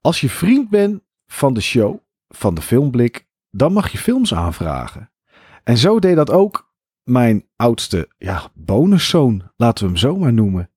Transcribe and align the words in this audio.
Als 0.00 0.20
je 0.20 0.28
vriend 0.28 0.70
bent 0.70 1.02
van 1.26 1.54
de 1.54 1.60
show, 1.60 1.98
van 2.28 2.54
de 2.54 2.60
filmblik, 2.60 3.26
dan 3.50 3.72
mag 3.72 3.92
je 3.92 3.98
films 3.98 4.34
aanvragen. 4.34 5.10
En 5.64 5.76
zo 5.76 5.98
deed 5.98 6.16
dat 6.16 6.30
ook 6.30 6.72
mijn 7.02 7.46
oudste 7.56 8.08
ja, 8.18 8.50
bonuszoon, 8.54 9.50
laten 9.56 9.84
we 9.84 9.90
hem 9.90 9.98
zo 9.98 10.16
maar 10.16 10.32
noemen. 10.32 10.70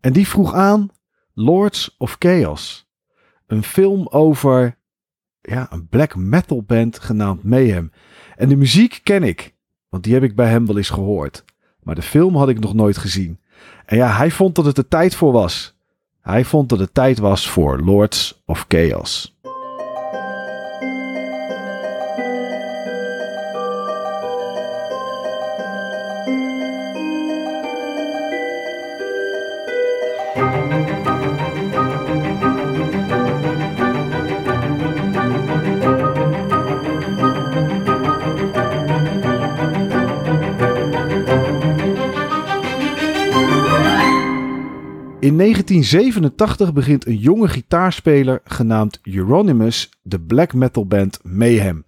En 0.00 0.12
die 0.12 0.28
vroeg 0.28 0.54
aan 0.54 0.90
Lords 1.34 1.94
of 1.98 2.16
Chaos. 2.18 2.88
Een 3.46 3.62
film 3.62 4.06
over 4.08 4.78
ja, 5.40 5.66
een 5.72 5.88
black 5.88 6.16
metal 6.16 6.62
band 6.62 6.98
genaamd 6.98 7.42
Mayhem. 7.42 7.92
En 8.36 8.48
de 8.48 8.56
muziek 8.56 9.00
ken 9.02 9.22
ik, 9.22 9.54
want 9.88 10.04
die 10.04 10.14
heb 10.14 10.22
ik 10.22 10.36
bij 10.36 10.50
hem 10.50 10.66
wel 10.66 10.76
eens 10.76 10.90
gehoord. 10.90 11.44
Maar 11.82 11.94
de 11.94 12.02
film 12.02 12.36
had 12.36 12.48
ik 12.48 12.60
nog 12.60 12.74
nooit 12.74 12.96
gezien. 12.96 13.40
En 13.84 13.96
ja, 13.96 14.16
hij 14.16 14.30
vond 14.30 14.54
dat 14.54 14.64
het 14.64 14.76
de 14.76 14.88
tijd 14.88 15.14
voor 15.14 15.32
was. 15.32 15.75
Hij 16.26 16.44
vond 16.44 16.68
dat 16.68 16.78
het 16.78 16.94
tijd 16.94 17.18
was 17.18 17.48
voor 17.48 17.80
Lords 17.80 18.42
of 18.46 18.64
Chaos. 18.68 19.35
1987 45.66 46.72
begint 46.72 47.06
een 47.06 47.16
jonge 47.16 47.48
gitaarspeler 47.48 48.40
genaamd 48.44 49.00
Euronymous 49.02 49.90
de 50.02 50.20
black 50.20 50.54
metal 50.54 50.86
band 50.86 51.18
Mayhem. 51.22 51.84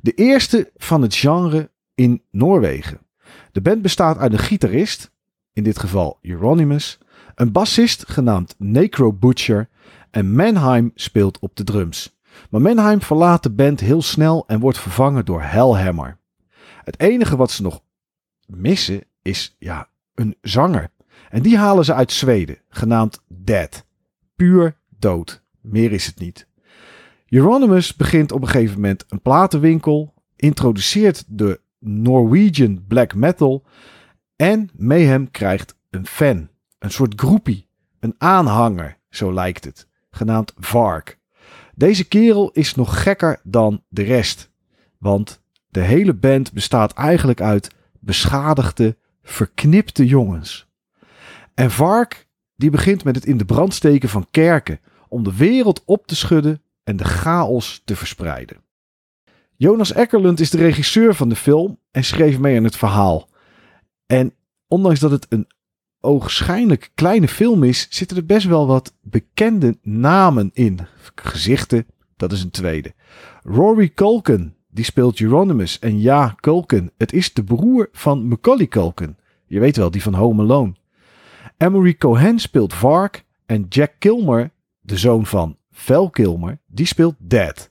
De 0.00 0.12
eerste 0.12 0.70
van 0.76 1.02
het 1.02 1.14
genre 1.14 1.70
in 1.94 2.22
Noorwegen. 2.30 3.00
De 3.52 3.60
band 3.60 3.82
bestaat 3.82 4.18
uit 4.18 4.32
een 4.32 4.38
gitarist, 4.38 5.12
in 5.52 5.62
dit 5.62 5.78
geval 5.78 6.18
Euronymous, 6.22 6.98
een 7.34 7.52
bassist 7.52 8.10
genaamd 8.10 8.54
Necro 8.58 9.12
Butcher 9.12 9.68
en 10.10 10.34
Mannheim 10.34 10.90
speelt 10.94 11.38
op 11.38 11.56
de 11.56 11.64
drums. 11.64 12.18
Maar 12.50 12.60
Mannheim 12.60 13.02
verlaat 13.02 13.42
de 13.42 13.50
band 13.50 13.80
heel 13.80 14.02
snel 14.02 14.44
en 14.46 14.60
wordt 14.60 14.78
vervangen 14.78 15.24
door 15.24 15.42
Hellhammer. 15.42 16.18
Het 16.84 17.00
enige 17.00 17.36
wat 17.36 17.50
ze 17.50 17.62
nog 17.62 17.82
missen 18.46 19.04
is 19.22 19.56
ja, 19.58 19.88
een 20.14 20.36
zanger. 20.40 20.91
En 21.32 21.42
die 21.42 21.58
halen 21.58 21.84
ze 21.84 21.94
uit 21.94 22.12
Zweden, 22.12 22.58
genaamd 22.68 23.22
Dead. 23.28 23.84
Puur 24.36 24.76
dood. 24.98 25.42
Meer 25.60 25.92
is 25.92 26.06
het 26.06 26.18
niet. 26.18 26.46
Euronymous 27.28 27.96
begint 27.96 28.32
op 28.32 28.42
een 28.42 28.48
gegeven 28.48 28.74
moment 28.74 29.04
een 29.08 29.20
platenwinkel, 29.20 30.14
introduceert 30.36 31.24
de 31.28 31.60
Norwegian 31.78 32.84
black 32.86 33.14
metal 33.14 33.64
en 34.36 34.70
Mayhem 34.76 35.30
krijgt 35.30 35.76
een 35.90 36.06
fan, 36.06 36.48
een 36.78 36.90
soort 36.90 37.20
groepie, 37.20 37.68
een 38.00 38.14
aanhanger, 38.18 38.98
zo 39.10 39.32
lijkt 39.32 39.64
het, 39.64 39.88
genaamd 40.10 40.52
Vark. 40.58 41.18
Deze 41.74 42.08
kerel 42.08 42.50
is 42.50 42.74
nog 42.74 43.02
gekker 43.02 43.40
dan 43.42 43.82
de 43.88 44.02
rest, 44.02 44.50
want 44.98 45.42
de 45.68 45.80
hele 45.80 46.14
band 46.14 46.52
bestaat 46.52 46.92
eigenlijk 46.92 47.40
uit 47.40 47.70
beschadigde, 48.00 48.96
verknipte 49.22 50.06
jongens. 50.06 50.70
En 51.54 51.70
Vark, 51.70 52.28
die 52.56 52.70
begint 52.70 53.04
met 53.04 53.14
het 53.14 53.26
in 53.26 53.36
de 53.36 53.44
brand 53.44 53.74
steken 53.74 54.08
van 54.08 54.26
kerken 54.30 54.80
om 55.08 55.24
de 55.24 55.36
wereld 55.36 55.82
op 55.84 56.06
te 56.06 56.16
schudden 56.16 56.62
en 56.84 56.96
de 56.96 57.04
chaos 57.04 57.82
te 57.84 57.96
verspreiden. 57.96 58.56
Jonas 59.56 59.92
Eckerlund 59.92 60.40
is 60.40 60.50
de 60.50 60.58
regisseur 60.58 61.14
van 61.14 61.28
de 61.28 61.36
film 61.36 61.78
en 61.90 62.04
schreef 62.04 62.38
mee 62.38 62.56
aan 62.56 62.64
het 62.64 62.76
verhaal. 62.76 63.28
En 64.06 64.34
ondanks 64.68 65.00
dat 65.00 65.10
het 65.10 65.26
een 65.28 65.46
oogschijnlijk 66.00 66.90
kleine 66.94 67.28
film 67.28 67.62
is, 67.62 67.86
zitten 67.90 68.16
er 68.16 68.26
best 68.26 68.46
wel 68.46 68.66
wat 68.66 68.94
bekende 69.00 69.78
namen 69.82 70.50
in. 70.52 70.78
Gezichten, 71.14 71.86
dat 72.16 72.32
is 72.32 72.42
een 72.42 72.50
tweede. 72.50 72.94
Rory 73.42 73.88
Culkin, 73.88 74.54
die 74.68 74.84
speelt 74.84 75.20
Euronymous. 75.20 75.78
En 75.78 76.00
ja, 76.00 76.34
Culkin, 76.40 76.90
het 76.96 77.12
is 77.12 77.32
de 77.32 77.44
broer 77.44 77.88
van 77.92 78.28
Macaulay 78.28 78.66
Culkin. 78.66 79.16
Je 79.46 79.60
weet 79.60 79.76
wel, 79.76 79.90
die 79.90 80.02
van 80.02 80.14
Home 80.14 80.42
Alone. 80.42 80.74
Emery 81.62 81.94
Cohen 81.94 82.38
speelt 82.38 82.74
Vark 82.74 83.24
en 83.46 83.66
Jack 83.68 83.92
Kilmer, 83.98 84.50
de 84.80 84.96
zoon 84.96 85.26
van 85.26 85.56
Val 85.70 86.10
Kilmer, 86.10 86.60
die 86.66 86.86
speelt 86.86 87.14
Dad. 87.18 87.70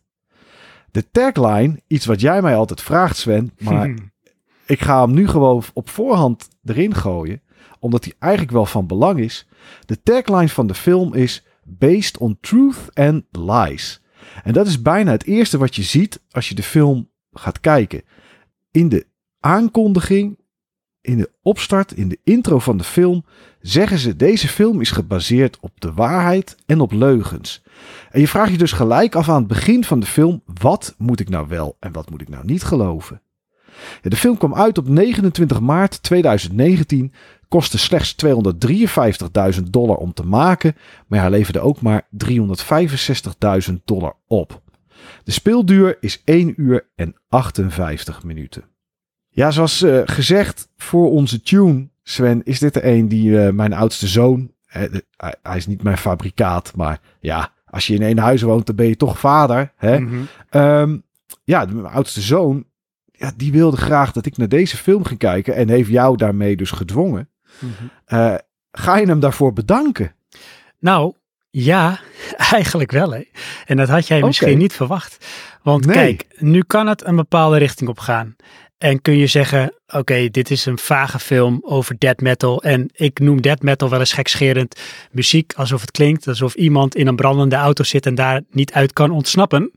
De 0.92 1.12
tagline, 1.12 1.82
iets 1.88 2.06
wat 2.06 2.22
jij 2.22 2.42
mij 2.42 2.56
altijd 2.56 2.82
vraagt 2.82 3.18
Sven, 3.18 3.52
maar 3.60 3.94
ik 4.66 4.82
ga 4.82 5.02
hem 5.02 5.14
nu 5.14 5.28
gewoon 5.28 5.64
op 5.74 5.90
voorhand 5.90 6.48
erin 6.64 6.94
gooien, 6.94 7.42
omdat 7.80 8.04
hij 8.04 8.14
eigenlijk 8.20 8.52
wel 8.52 8.66
van 8.66 8.88
belang 8.88 9.20
is. 9.20 9.48
De 9.86 10.02
tagline 10.02 10.50
van 10.50 10.68
de 10.68 10.76
film 10.76 11.14
is 11.14 11.46
Based 11.64 12.18
on 12.18 12.38
Truth 12.42 12.90
and 12.94 13.24
Lies. 13.32 14.02
En 14.44 14.54
dat 14.54 14.68
is 14.68 14.82
bijna 14.82 15.12
het 15.12 15.26
eerste 15.26 15.58
wat 15.58 15.76
je 15.76 15.84
ziet 15.84 16.22
als 16.30 16.50
je 16.50 16.56
de 16.56 16.64
film 16.64 17.10
gaat 17.32 17.60
kijken. 17.60 18.02
In 18.72 18.90
de 18.90 19.08
aankondiging 19.40 20.40
in 21.02 21.18
de 21.18 21.32
opstart, 21.42 21.92
in 21.92 22.08
de 22.08 22.20
intro 22.24 22.60
van 22.60 22.78
de 22.78 22.84
film, 22.84 23.26
zeggen 23.62 23.98
ze: 23.98 24.16
deze 24.16 24.48
film 24.48 24.82
is 24.82 24.92
gebaseerd 24.92 25.58
op 25.60 25.72
de 25.82 25.94
waarheid 25.94 26.56
en 26.66 26.80
op 26.80 26.92
leugens. 26.92 27.64
En 28.12 28.20
je 28.20 28.28
vraagt 28.28 28.52
je 28.52 28.58
dus 28.58 28.72
gelijk 28.72 29.16
af 29.16 29.30
aan 29.30 29.36
het 29.36 29.48
begin 29.48 29.84
van 29.84 30.00
de 30.00 30.06
film: 30.06 30.42
wat 30.46 30.96
moet 30.98 31.20
ik 31.20 31.30
nou 31.30 31.48
wel 31.48 31.78
en 31.80 31.92
wat 31.92 32.10
moet 32.10 32.22
ik 32.22 32.30
nou 32.30 32.46
niet 32.46 32.64
geloven? 32.64 33.22
De 34.02 34.16
film 34.16 34.38
kwam 34.38 34.56
uit 34.56 34.78
op 34.78 34.88
29 34.88 35.60
maart 35.60 36.04
2019, 36.04 37.14
kostte 37.48 37.78
slechts 37.78 38.16
253.000 39.58 39.64
dollar 39.70 39.96
om 39.96 40.14
te 40.14 40.26
maken, 40.26 40.76
maar 41.08 41.20
hij 41.20 41.30
leverde 41.30 41.60
ook 41.60 41.82
maar 41.82 42.08
365.000 43.70 43.74
dollar 43.86 44.16
op. 44.28 44.62
De 45.24 45.32
speelduur 45.32 45.98
is 46.00 46.22
1 46.26 46.54
uur 46.58 46.90
en 46.96 47.16
58 47.30 48.24
minuten. 48.24 48.64
Ja, 49.34 49.52
zoals 49.52 49.82
uh, 49.82 50.02
gezegd 50.06 50.68
voor 50.78 51.12
onze 51.12 51.42
tune, 51.42 51.90
Sven, 52.04 52.44
is 52.44 52.60
dit 52.60 52.76
er 52.76 52.86
een 52.86 53.08
die 53.08 53.30
uh, 53.30 53.50
mijn 53.50 53.74
oudste 53.74 54.08
zoon. 54.08 54.52
Uh, 54.78 54.84
hij 55.42 55.58
is 55.58 55.68
niet 55.68 55.84
mijn 55.84 55.98
fabrikaat, 55.98 56.72
maar 56.76 57.00
ja, 57.20 57.52
als 57.66 57.88
je 57.88 57.94
in 57.94 58.02
één 58.02 58.18
huis 58.18 58.42
woont, 58.42 58.66
dan 58.66 58.76
ben 58.76 58.88
je 58.88 58.96
toch 58.96 59.20
vader. 59.20 59.74
Hè? 59.76 60.00
Mm 60.00 60.08
-hmm. 60.08 60.62
um, 60.62 61.04
ja, 61.44 61.66
mijn 61.66 61.94
oudste 61.94 62.22
zoon, 62.22 62.66
ja, 63.12 63.32
die 63.36 63.52
wilde 63.52 63.78
graag 63.78 64.12
dat 64.12 64.26
ik 64.26 64.38
naar 64.38 64.50
deze 64.50 64.78
film 64.78 65.04
ging 65.06 65.20
kijken 65.20 65.56
en 65.56 65.70
heeft 65.70 65.90
jou 65.90 66.18
daarmee 66.18 66.56
dus 66.56 66.72
gedwongen. 66.72 67.30
Mm 67.60 67.72
-hmm. 67.78 68.40
ga 68.72 68.98
je 68.98 69.06
hem 69.06 69.20
daarvoor 69.20 69.54
bedanken? 69.54 70.16
Nou, 70.80 71.14
ja, 71.50 72.00
eigenlijk 72.52 72.92
wel. 72.92 73.12
Hè? 73.12 73.24
En 73.66 73.78
dat 73.78 73.90
had 73.90 74.08
jij 74.08 74.18
okay. 74.18 74.30
misschien 74.30 74.58
niet 74.58 74.74
verwacht. 74.74 75.26
Want 75.64 75.86
nee. 75.86 75.96
kijk, 75.96 76.26
nu 76.38 76.64
kan 76.64 76.88
het 76.88 77.06
een 77.06 77.16
bepaalde 77.16 77.58
richting 77.58 77.90
op 77.90 78.00
gaan. 78.00 78.36
En 78.82 79.02
kun 79.02 79.18
je 79.18 79.28
zeggen, 79.28 79.74
oké, 79.88 79.98
okay, 79.98 80.30
dit 80.30 80.52
is 80.52 80.66
een 80.66 80.78
vage 80.78 81.20
film 81.20 81.60
over 81.64 81.96
death 81.98 82.22
metal. 82.22 82.64
En 82.64 82.90
ik 82.94 83.20
noem 83.20 83.42
death 83.42 83.62
metal 83.62 83.90
wel 83.90 84.00
eens 84.00 84.14
gekscherend 84.14 84.80
muziek, 85.12 85.54
alsof 85.56 85.82
het 85.82 85.92
klinkt 85.92 86.28
alsof 86.28 86.54
iemand 86.54 86.96
in 86.96 87.08
een 87.08 87.16
brandende 87.16 87.56
auto 87.56 87.84
zit 87.84 88.06
en 88.06 88.16
daar 88.16 88.42
niet 88.52 88.74
uit 88.74 88.94
kan 88.94 89.12
ontsnappen. 89.12 89.72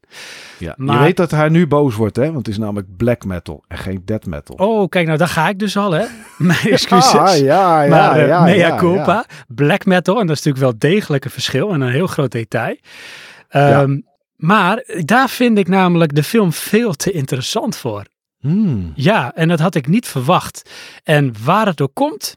Ja, 0.58 0.74
maar, 0.76 0.96
je 0.96 1.02
weet 1.02 1.16
dat 1.16 1.30
hij 1.30 1.48
nu 1.48 1.66
boos 1.66 1.94
wordt, 1.94 2.16
hè? 2.16 2.24
Want 2.24 2.36
het 2.36 2.48
is 2.48 2.58
namelijk 2.58 2.96
black 2.96 3.24
metal 3.24 3.64
en 3.68 3.78
geen 3.78 4.02
death 4.04 4.26
metal. 4.26 4.56
Oh, 4.56 4.88
kijk, 4.88 5.06
nou 5.06 5.18
daar 5.18 5.28
ga 5.28 5.48
ik 5.48 5.58
dus 5.58 5.76
al, 5.76 5.92
hè? 5.92 6.04
Mijn 6.38 6.68
excuses. 6.70 7.14
Ah, 7.14 7.38
ja, 7.38 7.82
ja, 7.82 7.88
maar, 7.88 8.20
uh, 8.20 8.26
ja, 8.26 8.42
mea 8.42 8.54
ja, 8.54 8.76
culpa, 8.76 9.24
ja. 9.28 9.44
black 9.48 9.84
metal, 9.84 10.20
en 10.20 10.26
dat 10.26 10.36
is 10.36 10.42
natuurlijk 10.42 10.72
wel 10.80 10.90
degelijk 10.90 11.24
een 11.24 11.30
verschil 11.30 11.72
en 11.72 11.80
een 11.80 11.92
heel 11.92 12.06
groot 12.06 12.32
detail. 12.32 12.76
Um, 13.50 14.04
maar 14.36 14.84
daar 15.04 15.28
vind 15.28 15.58
ik 15.58 15.68
namelijk 15.68 16.14
de 16.14 16.22
film 16.22 16.52
veel 16.52 16.92
te 16.92 17.10
interessant 17.10 17.76
voor. 17.76 18.04
Hmm. 18.50 18.92
Ja, 18.94 19.34
en 19.34 19.48
dat 19.48 19.58
had 19.58 19.74
ik 19.74 19.86
niet 19.86 20.06
verwacht. 20.06 20.70
En 21.02 21.34
waar 21.44 21.66
het 21.66 21.76
door 21.76 21.88
komt, 21.92 22.36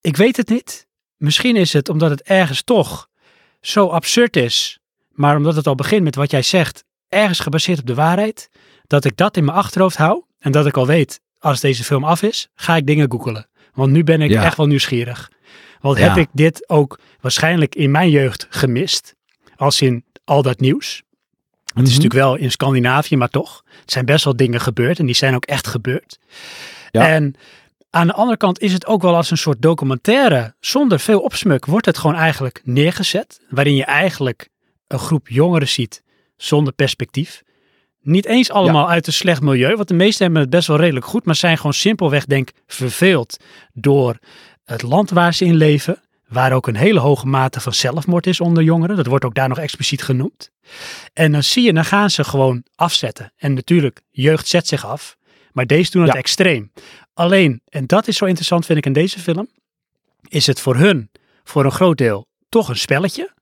ik 0.00 0.16
weet 0.16 0.36
het 0.36 0.48
niet. 0.48 0.86
Misschien 1.16 1.56
is 1.56 1.72
het 1.72 1.88
omdat 1.88 2.10
het 2.10 2.22
ergens 2.22 2.62
toch 2.62 3.08
zo 3.60 3.86
absurd 3.86 4.36
is, 4.36 4.78
maar 5.10 5.36
omdat 5.36 5.56
het 5.56 5.66
al 5.66 5.74
begint 5.74 6.02
met 6.04 6.14
wat 6.14 6.30
jij 6.30 6.42
zegt, 6.42 6.84
ergens 7.08 7.40
gebaseerd 7.40 7.78
op 7.78 7.86
de 7.86 7.94
waarheid, 7.94 8.48
dat 8.86 9.04
ik 9.04 9.16
dat 9.16 9.36
in 9.36 9.44
mijn 9.44 9.56
achterhoofd 9.56 9.96
hou 9.96 10.22
en 10.38 10.52
dat 10.52 10.66
ik 10.66 10.76
al 10.76 10.86
weet, 10.86 11.20
als 11.38 11.60
deze 11.60 11.84
film 11.84 12.04
af 12.04 12.22
is, 12.22 12.48
ga 12.54 12.76
ik 12.76 12.86
dingen 12.86 13.10
googelen. 13.10 13.48
Want 13.72 13.92
nu 13.92 14.04
ben 14.04 14.20
ik 14.20 14.30
Ja. 14.30 14.44
echt 14.44 14.56
wel 14.56 14.66
nieuwsgierig. 14.66 15.30
Want 15.80 15.98
Ja. 15.98 16.08
heb 16.08 16.16
ik 16.16 16.28
dit 16.32 16.68
ook 16.68 16.98
waarschijnlijk 17.20 17.74
in 17.74 17.90
mijn 17.90 18.10
jeugd 18.10 18.46
gemist, 18.50 19.14
als 19.56 19.80
in 19.82 20.04
al 20.24 20.42
dat 20.42 20.60
nieuws. 20.60 21.02
Het 21.78 21.86
is 21.88 21.94
Mhm. 21.94 22.02
natuurlijk 22.02 22.30
wel 22.30 22.44
in 22.44 22.50
Scandinavië, 22.50 23.16
maar 23.16 23.28
toch. 23.28 23.64
Het 23.80 23.92
zijn 23.92 24.04
best 24.04 24.24
wel 24.24 24.36
dingen 24.36 24.60
gebeurd 24.60 24.98
en 24.98 25.06
die 25.06 25.14
zijn 25.14 25.34
ook 25.34 25.44
echt 25.44 25.66
gebeurd. 25.66 26.18
Ja. 26.90 27.08
En 27.08 27.34
aan 27.90 28.06
de 28.06 28.12
andere 28.12 28.36
kant 28.36 28.60
is 28.60 28.72
het 28.72 28.86
ook 28.86 29.02
wel 29.02 29.16
als 29.16 29.30
een 29.30 29.38
soort 29.38 29.62
documentaire. 29.62 30.54
Zonder 30.60 31.00
veel 31.00 31.20
opsmuk 31.20 31.66
wordt 31.66 31.86
het 31.86 31.98
gewoon 31.98 32.16
eigenlijk 32.16 32.60
neergezet. 32.64 33.40
Waarin 33.48 33.74
je 33.74 33.84
eigenlijk 33.84 34.48
een 34.86 34.98
groep 34.98 35.28
jongeren 35.28 35.68
ziet 35.68 36.02
zonder 36.36 36.72
perspectief. 36.72 37.42
Niet 38.02 38.26
eens 38.26 38.50
allemaal 38.50 38.88
uit 38.90 39.06
een 39.06 39.12
slecht 39.12 39.40
milieu, 39.40 39.76
want 39.76 39.88
de 39.88 39.94
meesten 39.94 40.24
hebben 40.24 40.42
het 40.42 40.50
best 40.50 40.66
wel 40.68 40.76
redelijk 40.76 41.06
goed, 41.06 41.24
maar 41.24 41.34
zijn 41.34 41.56
gewoon 41.56 41.72
simpelweg, 41.72 42.24
denk 42.24 42.50
verveeld 42.66 43.36
door 43.72 44.18
het 44.64 44.82
land 44.82 45.10
waar 45.10 45.34
ze 45.34 45.44
in 45.44 45.54
leven, 45.56 46.00
waar 46.28 46.52
ook 46.52 46.66
een 46.66 46.76
hele 46.76 47.00
hoge 47.00 47.26
mate 47.26 47.60
van 47.60 47.72
zelfmoord 47.72 48.26
is 48.26 48.40
onder 48.40 48.62
jongeren. 48.62 48.96
Dat 48.96 49.06
wordt 49.06 49.24
ook 49.24 49.34
daar 49.34 49.48
nog 49.48 49.58
expliciet 49.58 50.02
genoemd. 50.02 50.50
En 51.12 51.32
dan 51.32 51.42
zie 51.42 51.64
je, 51.64 51.72
dan 51.72 51.84
gaan 51.84 52.10
ze 52.10 52.24
gewoon 52.24 52.64
afzetten. 52.74 53.32
En 53.36 53.54
natuurlijk, 53.54 54.00
jeugd 54.10 54.46
zet 54.46 54.66
zich 54.66 54.86
af, 54.86 55.16
maar 55.52 55.66
deze 55.66 55.90
doen 55.90 56.02
het 56.02 56.14
extreem. 56.14 56.72
Alleen, 57.14 57.60
en 57.68 57.86
dat 57.86 58.08
is 58.08 58.16
zo 58.16 58.24
interessant 58.24 58.66
vind 58.66 58.78
ik 58.78 58.86
in 58.86 58.92
deze 58.92 59.18
film, 59.18 59.48
is 60.28 60.46
het 60.46 60.60
voor 60.60 60.76
hun, 60.76 61.10
voor 61.44 61.64
een 61.64 61.72
groot 61.72 61.98
deel, 61.98 62.26
toch 62.48 62.68
een 62.68 62.76
spelletje. 62.76 63.36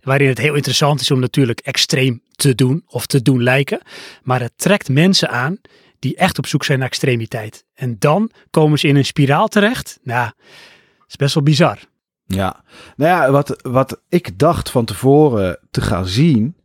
Waarin 0.00 0.28
het 0.28 0.38
heel 0.38 0.54
interessant 0.54 1.00
is 1.00 1.10
om 1.10 1.20
natuurlijk 1.20 1.60
extreem 1.60 2.22
te 2.32 2.54
doen 2.54 2.82
of 2.86 3.06
te 3.06 3.22
doen 3.22 3.42
lijken. 3.42 3.80
Maar 4.22 4.40
het 4.40 4.52
trekt 4.56 4.88
mensen 4.88 5.30
aan 5.30 5.60
die 5.98 6.16
echt 6.16 6.38
op 6.38 6.46
zoek 6.46 6.64
zijn 6.64 6.78
naar 6.78 6.88
extremiteit. 6.88 7.64
En 7.74 7.96
dan 7.98 8.30
komen 8.50 8.78
ze 8.78 8.88
in 8.88 8.96
een 8.96 9.04
spiraal 9.04 9.48
terecht. 9.48 9.98
Nou, 10.02 10.30
is 11.08 11.16
best 11.16 11.34
wel 11.34 11.42
bizar. 11.42 11.78
Ja, 12.34 12.62
nou 12.96 13.10
ja, 13.10 13.30
wat, 13.30 13.62
wat 13.62 14.00
ik 14.08 14.38
dacht 14.38 14.70
van 14.70 14.84
tevoren 14.84 15.58
te 15.70 15.80
gaan 15.80 16.06
zien, 16.06 16.56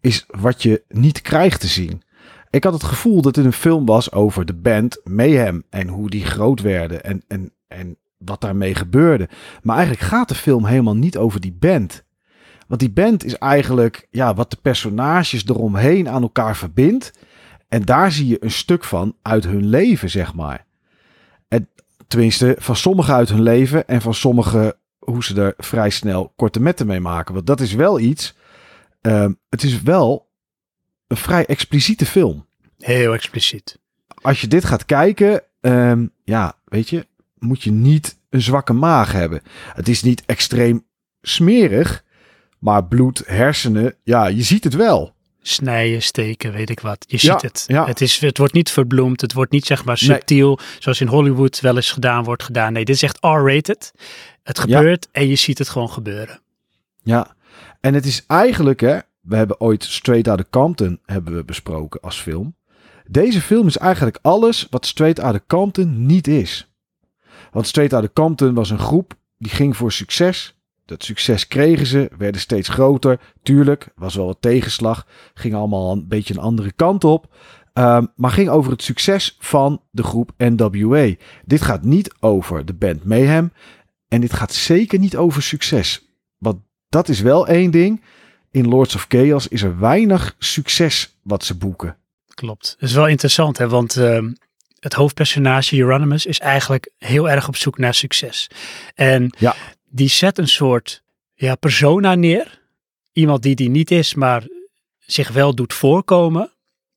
is 0.00 0.24
wat 0.26 0.62
je 0.62 0.82
niet 0.88 1.22
krijgt 1.22 1.60
te 1.60 1.66
zien. 1.66 2.02
Ik 2.50 2.64
had 2.64 2.72
het 2.72 2.84
gevoel 2.84 3.22
dat 3.22 3.36
het 3.36 3.44
een 3.44 3.52
film 3.52 3.86
was 3.86 4.12
over 4.12 4.44
de 4.44 4.54
band 4.54 5.00
Mayhem 5.04 5.64
en 5.70 5.88
hoe 5.88 6.10
die 6.10 6.24
groot 6.24 6.60
werden 6.60 7.04
en, 7.04 7.22
en, 7.28 7.52
en 7.68 7.96
wat 8.18 8.40
daarmee 8.40 8.74
gebeurde. 8.74 9.28
Maar 9.62 9.76
eigenlijk 9.76 10.06
gaat 10.06 10.28
de 10.28 10.34
film 10.34 10.64
helemaal 10.64 10.96
niet 10.96 11.16
over 11.16 11.40
die 11.40 11.56
band. 11.58 12.04
Want 12.66 12.80
die 12.80 12.90
band 12.90 13.24
is 13.24 13.38
eigenlijk 13.38 14.06
ja, 14.10 14.34
wat 14.34 14.50
de 14.50 14.58
personages 14.62 15.46
eromheen 15.46 16.08
aan 16.08 16.22
elkaar 16.22 16.56
verbindt. 16.56 17.12
En 17.68 17.82
daar 17.82 18.12
zie 18.12 18.26
je 18.26 18.44
een 18.44 18.50
stuk 18.50 18.84
van 18.84 19.16
uit 19.22 19.44
hun 19.44 19.66
leven, 19.66 20.10
zeg 20.10 20.34
maar. 20.34 20.66
En, 21.48 21.68
tenminste, 22.06 22.56
van 22.58 22.76
sommigen 22.76 23.14
uit 23.14 23.28
hun 23.28 23.42
leven 23.42 23.88
en 23.88 24.00
van 24.00 24.14
sommigen 24.14 24.74
hoe 25.10 25.24
ze 25.24 25.42
er 25.42 25.54
vrij 25.56 25.90
snel 25.90 26.32
korte 26.36 26.60
metten 26.60 26.86
mee 26.86 27.00
maken. 27.00 27.34
Want 27.34 27.46
dat 27.46 27.60
is 27.60 27.72
wel 27.72 27.98
iets. 28.00 28.36
Ehm, 29.00 29.32
het 29.48 29.62
is 29.62 29.82
wel 29.82 30.30
een 31.06 31.16
vrij 31.16 31.46
expliciete 31.46 32.06
film. 32.06 32.46
Heel 32.78 33.12
expliciet. 33.12 33.78
Als 34.22 34.40
je 34.40 34.46
dit 34.46 34.64
gaat 34.64 34.84
kijken, 34.84 35.42
ehm, 35.60 36.06
ja, 36.24 36.54
weet 36.64 36.88
je, 36.88 37.06
moet 37.38 37.62
je 37.62 37.70
niet 37.70 38.18
een 38.30 38.42
zwakke 38.42 38.72
maag 38.72 39.12
hebben. 39.12 39.42
Het 39.74 39.88
is 39.88 40.02
niet 40.02 40.22
extreem 40.26 40.86
smerig, 41.22 42.04
maar 42.58 42.84
bloed, 42.84 43.22
hersenen, 43.26 43.94
ja, 44.02 44.26
je 44.26 44.42
ziet 44.42 44.64
het 44.64 44.74
wel. 44.74 45.14
Snijden, 45.48 46.02
steken, 46.02 46.52
weet 46.52 46.70
ik 46.70 46.80
wat. 46.80 47.04
Je 47.08 47.18
ziet 47.18 47.42
het. 47.42 47.64
Ja. 47.66 47.86
Het, 47.86 48.00
is, 48.00 48.18
het 48.18 48.38
wordt 48.38 48.52
niet 48.52 48.70
verbloemd. 48.70 49.20
Het 49.20 49.32
wordt 49.32 49.52
niet 49.52 49.66
zeg 49.66 49.84
maar 49.84 49.98
subtiel, 49.98 50.58
zoals 50.78 51.00
in 51.00 51.06
Hollywood 51.06 51.60
wel 51.60 51.76
eens 51.76 51.92
gedaan 51.92 52.24
wordt 52.24 52.42
gedaan. 52.42 52.72
Nee, 52.72 52.84
dit 52.84 52.94
is 52.94 53.02
echt 53.02 53.18
R-rated. 53.20 53.92
Het 54.42 54.58
gebeurt 54.58 55.08
en 55.12 55.28
je 55.28 55.36
ziet 55.36 55.58
het 55.58 55.68
gewoon 55.68 55.90
gebeuren. 55.90 56.40
Ja, 57.02 57.36
en 57.80 57.94
het 57.94 58.06
is 58.06 58.24
eigenlijk, 58.26 58.80
hè, 58.80 58.98
we 59.20 59.36
hebben 59.36 59.60
ooit 59.60 59.84
Straight 59.84 60.28
Outta 60.28 60.44
Compton 60.50 61.00
hebben 61.04 61.34
we 61.34 61.44
besproken 61.44 62.00
als 62.00 62.20
film. 62.20 62.56
Deze 63.06 63.40
film 63.40 63.66
is 63.66 63.76
eigenlijk 63.76 64.18
alles 64.22 64.66
wat 64.70 64.86
Straight 64.86 65.20
Outta 65.20 65.40
Compton 65.46 66.06
niet 66.06 66.26
is. 66.26 66.70
Want 67.52 67.66
Straight 67.66 67.94
Outta 67.94 68.10
Compton 68.12 68.54
was 68.54 68.70
een 68.70 68.78
groep 68.78 69.14
die 69.38 69.50
ging 69.50 69.76
voor 69.76 69.92
succes. 69.92 70.57
Dat 70.88 71.04
succes 71.04 71.46
kregen 71.46 71.86
ze, 71.86 72.10
werden 72.18 72.40
steeds 72.40 72.68
groter. 72.68 73.20
Tuurlijk, 73.42 73.88
was 73.96 74.14
wel 74.14 74.26
wat 74.26 74.36
tegenslag. 74.40 75.06
Ging 75.34 75.54
allemaal 75.54 75.92
een 75.92 76.08
beetje 76.08 76.34
een 76.34 76.40
andere 76.40 76.72
kant 76.72 77.04
op. 77.04 77.34
Um, 77.74 78.08
maar 78.16 78.30
ging 78.30 78.48
over 78.48 78.72
het 78.72 78.82
succes 78.82 79.36
van 79.38 79.82
de 79.90 80.02
groep 80.02 80.32
NWA. 80.36 81.14
Dit 81.44 81.62
gaat 81.62 81.84
niet 81.84 82.14
over 82.20 82.64
de 82.64 82.74
band 82.74 83.04
Mayhem. 83.04 83.52
En 84.08 84.20
dit 84.20 84.32
gaat 84.32 84.52
zeker 84.52 84.98
niet 84.98 85.16
over 85.16 85.42
succes. 85.42 86.08
Want 86.38 86.56
dat 86.88 87.08
is 87.08 87.20
wel 87.20 87.46
één 87.46 87.70
ding. 87.70 88.02
In 88.50 88.68
Lords 88.68 88.94
of 88.94 89.04
Chaos 89.08 89.48
is 89.48 89.62
er 89.62 89.78
weinig 89.78 90.34
succes 90.38 91.18
wat 91.22 91.44
ze 91.44 91.56
boeken. 91.56 91.96
Klopt. 92.28 92.76
Dat 92.78 92.88
is 92.88 92.94
wel 92.94 93.08
interessant, 93.08 93.58
hè? 93.58 93.68
want 93.68 93.96
uh, 93.96 94.18
het 94.80 94.92
hoofdpersonage 94.92 95.78
Euronymous 95.78 96.26
is 96.26 96.38
eigenlijk 96.38 96.90
heel 96.98 97.30
erg 97.30 97.48
op 97.48 97.56
zoek 97.56 97.78
naar 97.78 97.94
succes. 97.94 98.50
En 98.94 99.34
ja. 99.38 99.54
Die 99.88 100.08
zet 100.08 100.38
een 100.38 100.48
soort 100.48 101.02
ja, 101.34 101.54
persona 101.54 102.14
neer. 102.14 102.60
Iemand 103.12 103.42
die 103.42 103.54
die 103.54 103.70
niet 103.70 103.90
is, 103.90 104.14
maar 104.14 104.46
zich 104.98 105.28
wel 105.28 105.54
doet 105.54 105.74
voorkomen. 105.74 106.52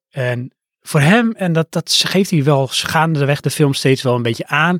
En 0.09 0.51
voor 0.81 0.99
hem, 0.99 1.31
en 1.31 1.53
dat, 1.53 1.71
dat 1.71 2.01
geeft 2.05 2.29
hij 2.29 2.43
wel 2.43 2.67
gaandeweg 2.67 3.41
de 3.41 3.49
film 3.49 3.73
steeds 3.73 4.01
wel 4.01 4.15
een 4.15 4.21
beetje 4.21 4.47
aan, 4.47 4.79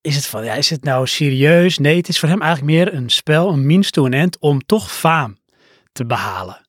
is 0.00 0.16
het 0.16 0.26
van, 0.26 0.44
ja, 0.44 0.54
is 0.54 0.70
het 0.70 0.84
nou 0.84 1.06
serieus? 1.06 1.78
Nee, 1.78 1.96
het 1.96 2.08
is 2.08 2.18
voor 2.18 2.28
hem 2.28 2.42
eigenlijk 2.42 2.72
meer 2.72 2.94
een 2.94 3.10
spel, 3.10 3.52
een 3.52 3.66
means 3.66 3.90
to 3.90 4.04
an 4.04 4.12
end, 4.12 4.38
om 4.38 4.66
toch 4.66 4.92
faam 4.92 5.38
te 5.92 6.06
behalen. 6.06 6.66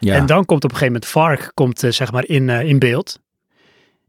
Ja. 0.00 0.14
En 0.14 0.26
dan 0.26 0.44
komt 0.44 0.64
op 0.64 0.70
een 0.70 0.76
gegeven 0.76 0.92
moment 0.92 1.10
Vark 1.10 1.50
komt, 1.54 1.82
uh, 1.82 1.90
zeg 1.90 2.12
maar 2.12 2.26
in, 2.26 2.48
uh, 2.48 2.62
in 2.62 2.78
beeld. 2.78 3.20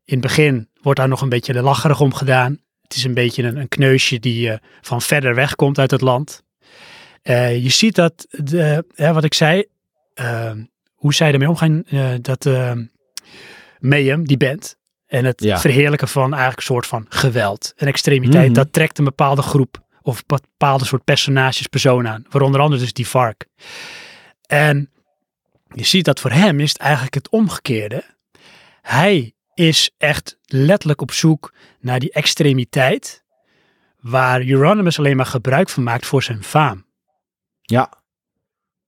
In 0.05 0.13
het 0.13 0.21
begin 0.21 0.69
wordt 0.81 0.99
daar 0.99 1.07
nog 1.07 1.21
een 1.21 1.29
beetje 1.29 1.61
lacherig 1.61 2.01
om 2.01 2.13
gedaan. 2.13 2.59
Het 2.91 2.99
is 2.99 3.05
een 3.05 3.13
beetje 3.13 3.43
een, 3.43 3.57
een 3.57 3.67
kneusje 3.67 4.19
die 4.19 4.47
uh, 4.47 4.55
van 4.81 5.01
verder 5.01 5.35
weg 5.35 5.55
komt 5.55 5.79
uit 5.79 5.91
het 5.91 6.01
land. 6.01 6.43
je 7.23 7.69
ziet 7.69 7.95
dat, 7.95 8.27
de, 8.29 8.85
wat 8.95 9.23
ik 9.23 9.33
zei, 9.33 9.65
ehm, 10.13 10.63
hoe 10.95 11.13
zij 11.13 11.31
ermee 11.31 11.49
omgaan, 11.49 11.83
dat 12.21 12.45
ehm, 12.45 12.83
Mayhem, 13.79 14.27
die 14.27 14.37
band, 14.37 14.75
en 15.11 15.25
het 15.25 15.41
verheerlijken 15.45 16.07
van 16.07 16.29
eigenlijk 16.29 16.57
een 16.57 16.65
soort 16.65 16.87
van 16.87 17.05
geweld 17.09 17.73
en 17.75 17.87
extremiteit, 17.87 18.45
mhm. 18.45 18.53
dat 18.53 18.73
trekt 18.73 18.97
een 18.97 19.03
bepaalde 19.05 19.41
groep 19.41 19.81
of 20.01 20.17
een 20.17 20.23
bepaalde 20.57 20.85
soort 20.85 21.03
personages, 21.03 21.67
personen 21.67 22.11
aan. 22.11 22.25
Waaronder 22.29 22.61
andere 22.61 22.81
dus 22.81 22.93
die 22.93 23.07
Vark. 23.07 23.45
En 24.45 24.89
je 25.73 25.83
ziet 25.83 26.05
dat 26.05 26.19
voor 26.19 26.31
hem 26.31 26.59
is 26.59 26.69
het 26.69 26.81
eigenlijk 26.81 27.13
het 27.13 27.29
omgekeerde. 27.29 28.03
Hij 28.81 29.33
is 29.53 29.91
echt 29.97 30.37
letterlijk 30.51 31.01
op 31.01 31.11
zoek 31.11 31.53
naar 31.79 31.99
die 31.99 32.11
extremiteit 32.11 33.23
waar 33.99 34.45
Euronymous 34.45 34.99
alleen 34.99 35.15
maar 35.15 35.25
gebruik 35.25 35.69
van 35.69 35.83
maakt 35.83 36.05
voor 36.05 36.23
zijn 36.23 36.43
faam. 36.43 36.85
Ja, 37.61 37.93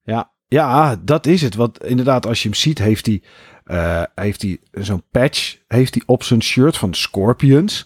ja, 0.03 0.31
ja, 0.47 0.95
dat 0.95 1.25
is 1.25 1.41
het. 1.41 1.55
Want 1.55 1.83
inderdaad, 1.83 2.25
als 2.25 2.41
je 2.43 2.49
hem 2.49 2.57
ziet, 2.57 2.77
heeft 2.77 3.05
hij 3.05 3.21
uh, 3.65 4.03
heeft 4.15 4.41
hij 4.41 4.59
zo'n 4.71 5.03
patch 5.11 5.57
heeft 5.67 5.93
hij 5.93 6.03
op 6.05 6.23
zijn 6.23 6.43
shirt 6.43 6.77
van 6.77 6.93
Scorpions. 6.93 7.85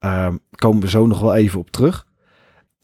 Um, 0.00 0.40
komen 0.50 0.80
we 0.80 0.88
zo 0.88 1.06
nog 1.06 1.20
wel 1.20 1.34
even 1.34 1.60
op 1.60 1.70
terug. 1.70 2.06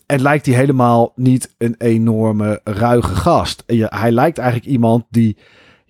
En 0.06 0.22
lijkt 0.22 0.46
hij 0.46 0.54
helemaal 0.54 1.12
niet 1.16 1.54
een 1.58 1.74
enorme 1.78 2.60
ruige 2.64 3.14
gast. 3.14 3.62
hij 3.66 4.12
lijkt 4.12 4.38
eigenlijk 4.38 4.70
iemand 4.70 5.04
die 5.10 5.36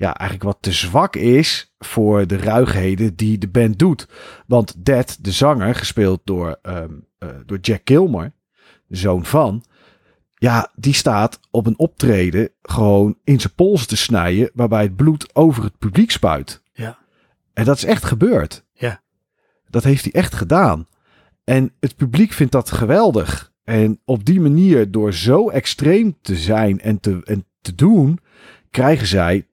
ja, 0.02 0.14
eigenlijk 0.14 0.50
wat 0.50 0.62
te 0.62 0.72
zwak 0.72 1.16
is 1.16 1.74
voor 1.78 2.26
de 2.26 2.36
ruigheden 2.36 3.16
die 3.16 3.38
de 3.38 3.48
band 3.48 3.78
doet. 3.78 4.08
Want 4.46 4.84
Dead, 4.84 5.18
de 5.20 5.32
zanger, 5.32 5.74
gespeeld 5.74 6.20
door, 6.24 6.58
um, 6.62 7.06
uh, 7.18 7.28
door 7.46 7.58
Jack 7.58 7.84
Kilmer, 7.84 8.32
de 8.86 8.96
zoon 8.96 9.24
van, 9.24 9.64
ja, 10.34 10.72
die 10.74 10.94
staat 10.94 11.40
op 11.50 11.66
een 11.66 11.78
optreden 11.78 12.50
gewoon 12.62 13.18
in 13.24 13.40
zijn 13.40 13.54
pols 13.54 13.86
te 13.86 13.96
snijden, 13.96 14.50
waarbij 14.54 14.82
het 14.82 14.96
bloed 14.96 15.34
over 15.34 15.62
het 15.64 15.78
publiek 15.78 16.10
spuit. 16.10 16.62
Ja. 16.72 16.98
En 17.52 17.64
dat 17.64 17.76
is 17.76 17.84
echt 17.84 18.04
gebeurd. 18.04 18.64
Ja. 18.72 19.02
Dat 19.68 19.84
heeft 19.84 20.02
hij 20.02 20.12
echt 20.12 20.34
gedaan. 20.34 20.86
En 21.44 21.72
het 21.80 21.96
publiek 21.96 22.32
vindt 22.32 22.52
dat 22.52 22.70
geweldig. 22.70 23.52
En 23.64 24.00
op 24.04 24.24
die 24.24 24.40
manier, 24.40 24.90
door 24.90 25.14
zo 25.14 25.48
extreem 25.48 26.16
te 26.22 26.36
zijn 26.36 26.80
en 26.80 27.00
te, 27.00 27.20
en 27.24 27.46
te 27.60 27.74
doen, 27.74 28.18
krijgen 28.70 29.06
zij 29.06 29.46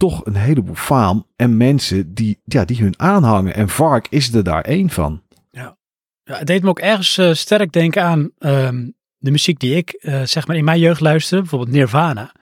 toch 0.00 0.26
een 0.26 0.36
heleboel 0.36 0.74
faam 0.74 1.26
en 1.36 1.56
mensen 1.56 2.14
die, 2.14 2.40
ja, 2.44 2.64
die 2.64 2.76
hun 2.76 2.94
aanhangen. 2.96 3.54
En 3.54 3.68
Vark 3.68 4.06
is 4.10 4.34
er 4.34 4.44
daar 4.44 4.64
één 4.64 4.90
van. 4.90 5.22
Ja. 5.50 5.76
ja 6.22 6.36
het 6.36 6.46
deed 6.46 6.62
me 6.62 6.68
ook 6.68 6.78
ergens 6.78 7.18
uh, 7.18 7.32
sterk 7.32 7.72
denken 7.72 8.02
aan 8.02 8.30
ehm, 8.38 8.88
de 9.18 9.30
muziek 9.30 9.58
die 9.58 9.76
ik 9.76 9.98
uh, 10.00 10.22
zeg 10.22 10.46
maar 10.46 10.56
in 10.56 10.64
mijn 10.64 10.78
jeugd 10.78 11.00
luisterde, 11.00 11.42
bijvoorbeeld 11.42 11.76
Nirvana. 11.76 12.32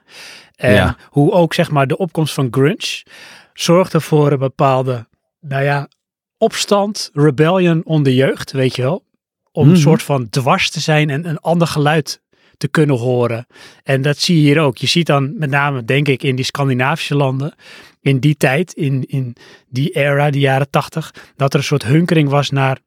En 0.57 0.97
hoe 1.09 1.33
ook 1.33 1.55
zeg 1.55 1.71
maar 1.71 1.87
de 1.87 1.97
opkomst 1.97 2.35
van 2.35 2.49
grunge 2.50 3.05
zorgde 3.53 4.00
voor 4.00 4.33
een 4.33 4.38
bepaalde, 4.38 5.07
nou 5.41 5.65
ja, 5.65 5.88
opstand, 6.37 7.11
rebellion 7.12 7.85
onder 7.85 8.12
jeugd, 8.12 8.53
weet 8.53 8.77
je 8.77 8.83
wel. 8.83 9.05
Om 9.53 9.65
een 9.65 9.73
mhm. 9.73 9.81
soort 9.81 10.03
van 10.03 10.29
dwars 10.29 10.71
te 10.71 10.81
zijn 10.81 11.11
en 11.11 11.29
een 11.29 11.38
ander 11.38 11.67
geluid 11.67 12.23
te 12.59 12.69
kunnen 12.69 12.97
horen. 12.97 13.47
En 13.83 14.03
dat 14.03 14.19
zie 14.19 14.37
je 14.37 14.43
hier 14.43 14.61
ook. 14.61 14.77
Je 14.77 14.87
ziet 14.87 15.07
dan 15.07 15.38
met 15.38 15.50
name, 15.50 15.85
denk 15.85 16.09
ik, 16.09 16.23
in 16.23 16.37
die 16.37 16.45
Scandinavische 16.45 17.15
landen, 17.15 17.55
in 18.00 18.19
die 18.19 18.37
tijd, 18.37 18.73
in, 18.73 19.05
in 19.09 19.37
die 19.69 19.91
era, 19.91 20.31
die 20.31 20.41
jaren 20.41 20.71
tachtig, 20.71 21.15
dat 21.37 21.53
er 21.53 21.59
een 21.59 21.65
soort 21.65 21.85
hunkering 21.85 22.29
was 22.29 22.50
naar 22.50 22.79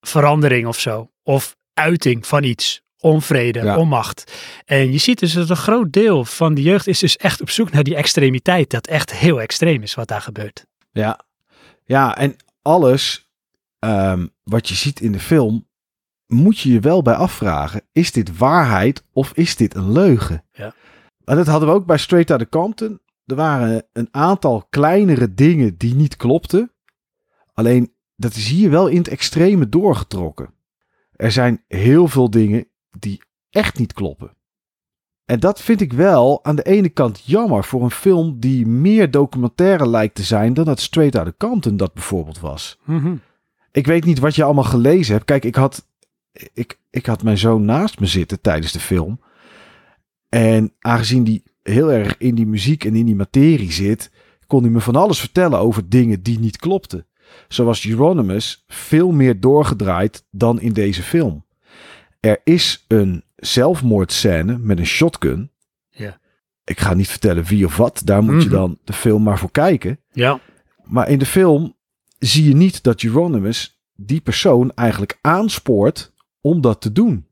verandering 0.00 0.66
of 0.66 0.80
zo. 0.80 1.10
Of 1.22 1.56
uiting 1.74 2.26
van 2.26 2.44
iets 2.44 2.82
onvrede, 3.00 3.76
onmacht. 3.76 4.32
En 4.64 4.92
je 4.92 4.98
ziet 4.98 5.18
dus 5.18 5.32
dat 5.32 5.50
een 5.50 5.56
groot 5.56 5.92
deel 5.92 6.24
van 6.24 6.54
de 6.54 6.62
jeugd 6.62 6.86
is 6.86 6.98
dus 6.98 7.16
echt 7.16 7.40
op 7.40 7.50
zoek 7.50 7.70
naar 7.70 7.82
die 7.82 7.96
extremiteit. 7.96 8.70
Dat 8.70 8.86
echt 8.86 9.12
heel 9.12 9.40
extreem 9.40 9.82
is 9.82 9.94
wat 9.94 10.08
daar 10.08 10.22
gebeurt. 10.22 10.66
Ja, 10.92 11.20
ja 11.84 12.16
en 12.16 12.36
alles 12.62 13.28
ehm, 13.78 14.26
wat 14.44 14.68
je 14.68 14.74
ziet 14.74 15.00
in 15.00 15.12
de 15.12 15.20
film, 15.20 15.66
moet 16.26 16.58
je 16.58 16.72
je 16.72 16.80
wel 16.80 17.02
bij 17.02 17.14
afvragen. 17.14 17.82
Is 17.92 18.12
dit 18.12 18.38
waarheid 18.38 19.04
of 19.12 19.32
is 19.32 19.56
dit 19.56 19.74
een 19.74 19.92
leugen? 19.92 20.44
Ja. 20.52 20.74
En 21.24 21.36
dat 21.36 21.46
hadden 21.46 21.68
we 21.68 21.74
ook 21.74 21.86
bij 21.86 21.98
Straight 21.98 22.30
Outta 22.30 22.46
Compton. 22.58 23.00
Er 23.24 23.36
waren 23.36 23.86
een 23.92 24.08
aantal 24.10 24.66
kleinere 24.70 25.34
dingen 25.34 25.76
die 25.76 25.94
niet 25.94 26.16
klopten. 26.16 26.72
Alleen 27.54 27.94
dat 28.16 28.34
is 28.34 28.48
hier 28.48 28.70
wel 28.70 28.86
in 28.86 28.96
het 28.96 29.08
extreme 29.08 29.68
doorgetrokken. 29.68 30.54
Er 31.16 31.32
zijn 31.32 31.64
heel 31.68 32.08
veel 32.08 32.30
dingen 32.30 32.66
die 32.98 33.20
echt 33.50 33.78
niet 33.78 33.92
kloppen. 33.92 34.36
En 35.24 35.40
dat 35.40 35.60
vind 35.60 35.80
ik 35.80 35.92
wel 35.92 36.44
aan 36.44 36.56
de 36.56 36.62
ene 36.62 36.88
kant 36.88 37.22
jammer 37.24 37.64
voor 37.64 37.82
een 37.82 37.90
film 37.90 38.40
die 38.40 38.66
meer 38.66 39.10
documentaire 39.10 39.88
lijkt 39.88 40.14
te 40.14 40.22
zijn 40.22 40.54
dan 40.54 40.64
dat 40.64 40.80
Straight 40.80 41.16
Outta 41.16 41.46
Compton 41.46 41.76
dat 41.76 41.94
bijvoorbeeld 41.94 42.40
was. 42.40 42.78
Mhm. 42.84 43.16
Ik 43.72 43.86
weet 43.86 44.04
niet 44.04 44.18
wat 44.18 44.34
je 44.34 44.42
allemaal 44.42 44.64
gelezen 44.64 45.14
hebt. 45.14 45.24
Kijk, 45.24 45.44
ik 45.44 45.54
had, 45.54 45.88
ik, 46.54 46.78
ik 46.90 47.06
had 47.06 47.22
mijn 47.22 47.38
zoon 47.38 47.64
naast 47.64 48.00
me 48.00 48.06
zitten 48.06 48.40
tijdens 48.40 48.72
de 48.72 48.80
film. 48.80 49.20
En 50.28 50.72
aangezien 50.80 51.24
die 51.24 51.42
heel 51.62 51.92
erg 51.92 52.14
in 52.18 52.34
die 52.34 52.46
muziek 52.46 52.84
en 52.84 52.94
in 52.94 53.06
die 53.06 53.14
materie 53.14 53.72
zit, 53.72 54.10
kon 54.46 54.62
hij 54.62 54.70
me 54.70 54.80
van 54.80 54.96
alles 54.96 55.20
vertellen 55.20 55.58
over 55.58 55.88
dingen 55.88 56.22
die 56.22 56.38
niet 56.38 56.56
klopten. 56.56 57.06
Zoals 57.48 57.86
Euronymous 57.86 58.64
veel 58.66 59.10
meer 59.12 59.40
doorgedraaid 59.40 60.24
dan 60.30 60.60
in 60.60 60.72
deze 60.72 61.02
film. 61.02 61.44
Er 62.20 62.40
is 62.44 62.84
een 62.88 63.24
zelfmoordscène 63.36 64.58
met 64.58 64.78
een 64.78 64.86
shotgun. 64.86 65.50
Ja. 65.90 66.18
Ik 66.64 66.80
ga 66.80 66.94
niet 66.94 67.08
vertellen 67.08 67.44
wie 67.44 67.64
of 67.66 67.76
wat. 67.76 68.02
Daar 68.04 68.22
moet 68.22 68.42
je 68.42 68.48
Mhm. 68.48 68.56
dan 68.56 68.78
de 68.84 68.92
film 68.92 69.22
maar 69.22 69.38
voor 69.38 69.50
kijken. 69.50 70.00
Ja. 70.12 70.40
Maar 70.84 71.08
in 71.08 71.18
de 71.18 71.26
film 71.26 71.76
zie 72.18 72.48
je 72.48 72.54
niet 72.54 72.82
dat 72.82 73.02
Euronymous 73.02 73.80
die 73.94 74.20
persoon 74.20 74.72
eigenlijk 74.74 75.18
aanspoort 75.20 76.12
om 76.46 76.60
dat 76.60 76.80
te 76.80 76.92
doen. 76.92 77.26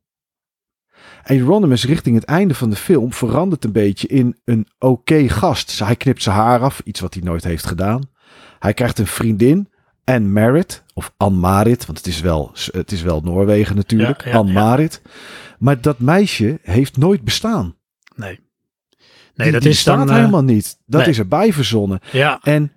En 1.22 1.38
Euronymous 1.38 1.84
richting 1.84 2.14
het 2.14 2.24
einde 2.24 2.54
van 2.54 2.70
de 2.70 2.76
film 2.76 3.12
verandert 3.12 3.64
een 3.64 3.72
beetje 3.72 4.08
in 4.08 4.36
een 4.44 4.68
oké 4.78 5.28
gast. 5.28 5.78
Hij 5.78 5.96
knipt 5.96 6.22
zijn 6.22 6.36
haar 6.36 6.60
af, 6.60 6.80
iets 6.84 7.00
wat 7.00 7.14
hij 7.14 7.22
nooit 7.22 7.44
heeft 7.44 7.66
gedaan. 7.66 8.02
Hij 8.58 8.74
krijgt 8.74 8.98
een 8.98 9.06
vriendin, 9.06 9.68
Anne 10.04 10.28
Marit, 10.28 10.84
of 10.94 11.12
Anne 11.16 11.38
Marit, 11.38 11.86
want 11.86 11.98
het 11.98 12.06
is 12.06 12.20
wel, 12.20 12.50
het 12.70 12.92
is 12.92 13.02
wel 13.02 13.20
Noorwegen 13.20 13.76
natuurlijk, 13.76 14.24
Ja, 14.24 14.30
ja, 14.30 14.36
Anne 14.36 14.52
ja. 14.52 14.64
Marit. 14.64 15.02
Maar 15.58 15.80
dat 15.80 15.98
meisje 15.98 16.58
heeft 16.62 16.96
nooit 16.96 17.22
bestaan. 17.24 17.76
Nee. 18.16 18.28
Nee, 18.28 18.40
Die- 19.34 19.52
dat 19.52 19.62
die 19.62 19.70
is 19.70 19.78
staat 19.80 19.98
dan... 19.98 20.08
eh, 20.08 20.14
helemaal 20.14 20.44
niet. 20.44 20.78
Dat 20.86 21.00
nee. 21.00 21.10
is 21.10 21.18
erbij 21.18 21.52
verzonnen. 21.52 22.00
ja, 22.12 22.38
En 22.42 22.72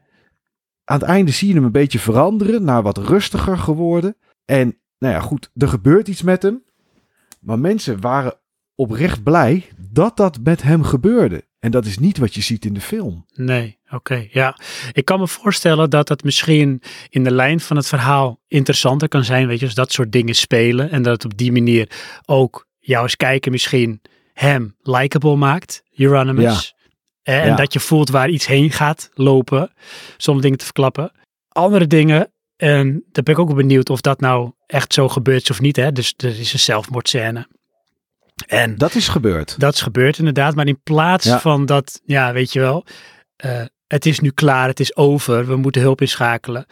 aan 0.84 1.00
het 1.00 1.08
einde 1.10 1.32
zie 1.32 1.48
je 1.48 1.54
hem 1.54 1.64
een 1.64 1.72
beetje 1.72 2.00
veranderen 2.00 2.64
naar 2.64 2.82
wat 2.84 2.98
rustiger 2.98 3.58
geworden. 3.58 4.16
En 4.46 4.78
nou 5.00 5.14
ja, 5.14 5.20
goed, 5.20 5.50
er 5.56 5.68
gebeurt 5.68 6.08
iets 6.08 6.22
met 6.22 6.42
hem. 6.44 6.64
Maar 7.40 7.60
mensen 7.60 8.02
waren 8.02 8.40
oprecht 8.76 9.24
blij 9.24 9.66
dat 9.78 10.18
dat 10.18 10.40
met 10.44 10.62
hem 10.64 10.84
gebeurde. 10.84 11.46
En 11.60 11.72
dat 11.72 11.86
is 11.86 11.98
niet 12.00 12.18
wat 12.18 12.34
je 12.34 12.42
ziet 12.42 12.66
in 12.66 12.74
de 12.74 12.82
film. 12.82 13.26
nee, 13.34 13.80
oké, 13.90 14.28
ja. 14.32 14.58
Ik 14.92 15.06
kan 15.06 15.20
me 15.20 15.28
voorstellen 15.28 15.90
dat 15.90 16.10
het 16.10 16.24
misschien 16.24 16.82
in 17.10 17.24
de 17.24 17.32
lijn 17.32 17.60
van 17.60 17.78
het 17.78 17.88
verhaal 17.88 18.40
interessanter 18.48 19.08
kan 19.08 19.24
zijn, 19.24 19.48
weet 19.48 19.60
je, 19.60 19.66
als 19.66 19.74
dat 19.76 19.92
soort 19.92 20.12
dingen 20.12 20.36
spelen. 20.36 20.90
En 20.92 21.02
dat 21.02 21.14
het 21.14 21.32
op 21.32 21.38
die 21.38 21.52
manier 21.52 21.90
ook 22.26 22.68
jou 22.80 23.04
als 23.04 23.16
kijker 23.16 23.52
misschien 23.52 24.02
hem 24.34 24.76
likable 24.82 25.36
maakt, 25.36 25.84
Euronymous. 25.96 26.76
Eh, 27.24 27.42
En 27.42 27.48
Ja. 27.48 27.56
dat 27.56 27.74
je 27.74 27.80
voelt 27.80 28.10
waar 28.10 28.30
iets 28.30 28.46
heen 28.48 28.72
gaat 28.72 29.10
lopen, 29.14 29.72
zonder 30.18 30.44
dingen 30.44 30.58
te 30.58 30.66
verklappen. 30.66 31.12
Andere 31.50 31.88
dingen, 31.88 32.32
en 32.58 33.04
daar 33.12 33.24
ben 33.24 33.34
ik 33.34 33.40
ook 33.40 33.56
benieuwd 33.56 33.90
of 33.90 34.02
dat 34.02 34.20
nou 34.20 34.52
echt 34.68 34.94
zo 34.94 35.10
gebeurt 35.10 35.42
is 35.44 35.50
of 35.50 35.62
niet. 35.62 35.76
Hè? 35.76 35.92
Dus 35.92 36.14
er 36.18 36.40
is 36.40 36.54
een 36.54 36.60
zelfmoordscène. 36.60 37.48
En 38.48 38.76
Dat 38.76 38.96
is 38.96 39.08
gebeurd. 39.08 39.60
dat 39.60 39.74
is 39.74 39.82
gebeurd 39.82 40.18
inderdaad, 40.18 40.56
maar 40.56 40.68
in 40.68 40.82
plaats 40.84 41.26
Ja. 41.26 41.40
van 41.40 41.66
dat, 41.66 42.02
ja, 42.06 42.34
weet 42.34 42.54
je 42.54 42.60
wel, 42.60 42.86
eh, 43.36 43.62
het 43.88 44.06
is 44.06 44.20
nu 44.20 44.30
klaar, 44.32 44.68
het 44.68 44.80
is 44.80 44.96
over, 44.96 45.46
we 45.48 45.56
moeten 45.56 45.82
hulp 45.82 46.02
inschakelen, 46.02 46.66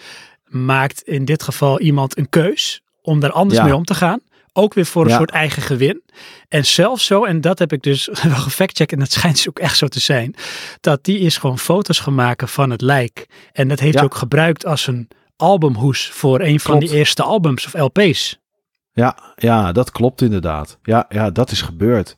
maakt 0.46 1.02
in 1.02 1.26
dit 1.26 1.44
geval 1.44 1.80
iemand 1.80 2.18
een 2.18 2.30
keus 2.30 2.82
om 3.02 3.20
daar 3.20 3.32
anders 3.32 3.60
Ja. 3.60 3.66
mee 3.66 3.76
om 3.76 3.84
te 3.86 3.94
gaan. 3.96 4.20
Ook 4.54 4.74
weer 4.74 4.86
voor 4.86 5.04
een 5.04 5.10
Ja. 5.10 5.18
soort 5.18 5.32
eigen 5.32 5.62
gewin. 5.62 6.04
En 6.48 6.66
zelfs 6.66 7.06
zo, 7.06 7.24
en 7.26 7.42
dat 7.42 7.60
heb 7.60 7.74
ik 7.74 7.82
dus 7.84 8.10
wel 8.24 8.36
gefactcheckt, 8.36 8.92
en 8.92 9.00
dat 9.00 9.12
schijnt 9.12 9.36
dus 9.36 9.50
ook 9.50 9.60
echt 9.60 9.78
zo 9.78 9.88
te 9.88 10.00
zijn, 10.00 10.36
dat 10.82 11.04
die 11.04 11.20
is 11.20 11.38
gewoon 11.38 11.60
foto's 11.60 12.00
gaan 12.00 12.16
maken 12.16 12.48
van 12.48 12.70
het 12.70 12.82
lijk. 12.82 13.26
En 13.52 13.68
dat 13.68 13.80
heeft 13.80 14.02
ook 14.02 14.16
gebruikt 14.16 14.66
als 14.66 14.88
een 14.88 15.08
albumhoes 15.36 16.10
voor 16.10 16.42
een 16.42 16.60
van 16.60 16.78
Klopt. 16.78 16.92
die 16.92 16.98
eerste 17.00 17.24
albums 17.24 17.66
of 17.66 17.74
LP's. 17.74 18.44
Ja, 18.92 19.34
ja, 19.36 19.72
dat 19.72 19.92
klopt 19.92 20.22
inderdaad. 20.22 20.80
Ja, 20.84 21.06
ja, 21.10 21.32
dat 21.32 21.52
is 21.52 21.62
gebeurd. 21.62 22.18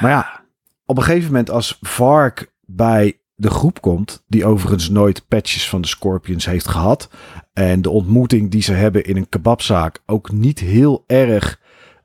Maar 0.00 0.10
ja, 0.10 0.44
op 0.84 0.96
een 0.96 1.02
gegeven 1.02 1.26
moment 1.26 1.50
als 1.50 1.78
Vark 1.80 2.52
bij 2.60 3.20
de 3.34 3.50
groep 3.50 3.80
komt, 3.80 4.24
die 4.26 4.44
overigens 4.44 4.88
nooit 4.88 5.28
patches 5.28 5.68
van 5.68 5.80
de 5.80 5.88
Scorpions 5.88 6.46
heeft 6.46 6.68
gehad, 6.68 7.08
en 7.52 7.82
de 7.82 7.90
ontmoeting 7.90 8.50
die 8.50 8.62
ze 8.62 8.72
hebben 8.72 9.04
in 9.04 9.16
een 9.16 9.28
kebabzaak 9.28 10.02
ook 10.06 10.32
niet 10.32 10.58
heel 10.58 11.04
erg 11.06 11.60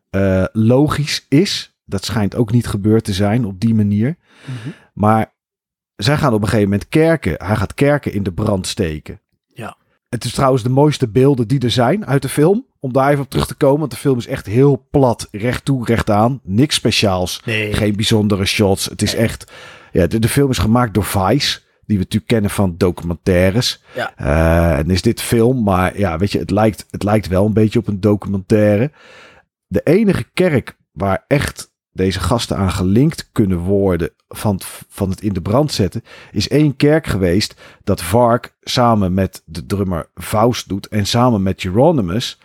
eh, 0.09 0.45
logisch 0.51 1.25
is. 1.29 1.77
Dat 1.85 2.05
schijnt 2.05 2.35
ook 2.35 2.51
niet 2.51 2.67
gebeurd 2.67 3.03
te 3.03 3.13
zijn 3.13 3.45
op 3.45 3.59
die 3.59 3.73
manier. 3.73 4.17
Maar 4.93 5.33
zij 5.95 6.17
gaan 6.17 6.33
op 6.33 6.41
een 6.41 6.47
gegeven 6.47 6.69
moment 6.69 6.89
kerken. 6.89 7.45
Hij 7.45 7.55
gaat 7.55 7.73
kerken 7.73 8.13
in 8.13 8.23
de 8.23 8.33
brand 8.33 8.67
steken. 8.67 9.21
Het 10.13 10.23
is 10.23 10.33
trouwens 10.33 10.63
de 10.63 10.69
mooiste 10.69 11.07
beelden 11.07 11.47
die 11.47 11.59
er 11.59 11.71
zijn 11.71 12.05
uit 12.05 12.21
de 12.21 12.29
film. 12.29 12.65
Om 12.79 12.93
daar 12.93 13.11
even 13.11 13.23
op 13.23 13.29
terug 13.29 13.47
te 13.47 13.55
komen. 13.55 13.79
Want 13.79 13.91
de 13.91 13.97
film 13.97 14.17
is 14.17 14.27
echt 14.27 14.45
heel 14.45 14.87
plat. 14.91 15.27
Recht 15.31 15.65
toe, 15.65 15.85
recht 15.85 16.09
aan. 16.09 16.39
Niks 16.43 16.75
speciaals. 16.75 17.41
Nee. 17.45 17.73
Geen 17.73 17.95
bijzondere 17.95 18.45
shots. 18.45 18.85
Het 18.85 19.01
is 19.01 19.15
echt... 19.15 19.51
Ja, 19.91 20.07
de, 20.07 20.19
de 20.19 20.29
film 20.29 20.49
is 20.49 20.57
gemaakt 20.57 20.93
door 20.93 21.03
Vice. 21.03 21.59
Die 21.85 21.97
we 21.97 22.03
natuurlijk 22.03 22.27
kennen 22.31 22.49
van 22.49 22.75
documentaires. 22.77 23.83
Ja. 23.95 24.13
Eh, 24.15 24.77
en 24.77 24.89
is 24.89 25.01
dit 25.01 25.21
film. 25.21 25.63
Maar 25.63 25.97
ja, 25.99 26.17
weet 26.17 26.31
je, 26.31 26.39
het 26.39 26.51
lijkt, 26.51 26.85
het 26.89 27.03
lijkt 27.03 27.27
wel 27.27 27.45
een 27.45 27.53
beetje 27.53 27.79
op 27.79 27.87
een 27.87 27.99
documentaire. 27.99 28.91
De 29.67 29.81
enige 29.83 30.25
kerk 30.33 30.77
waar 30.91 31.25
echt 31.27 31.72
deze 31.93 32.19
gasten 32.19 32.57
aan 32.57 32.71
gelinkt 32.71 33.29
kunnen 33.31 33.57
worden 33.57 34.09
van, 34.27 34.59
van 34.89 35.09
het 35.09 35.21
in 35.21 35.33
de 35.33 35.41
brand 35.41 35.71
zetten, 35.71 36.01
is 36.31 36.49
één 36.49 36.75
kerk 36.75 37.07
geweest 37.07 37.61
dat 37.83 38.01
Vark 38.01 38.55
samen 38.61 39.13
met 39.13 39.41
de 39.45 39.65
drummer 39.65 40.09
Faust 40.15 40.69
doet 40.69 40.87
en 40.87 41.05
samen 41.05 41.43
met 41.43 41.63
Euronymous, 41.65 42.39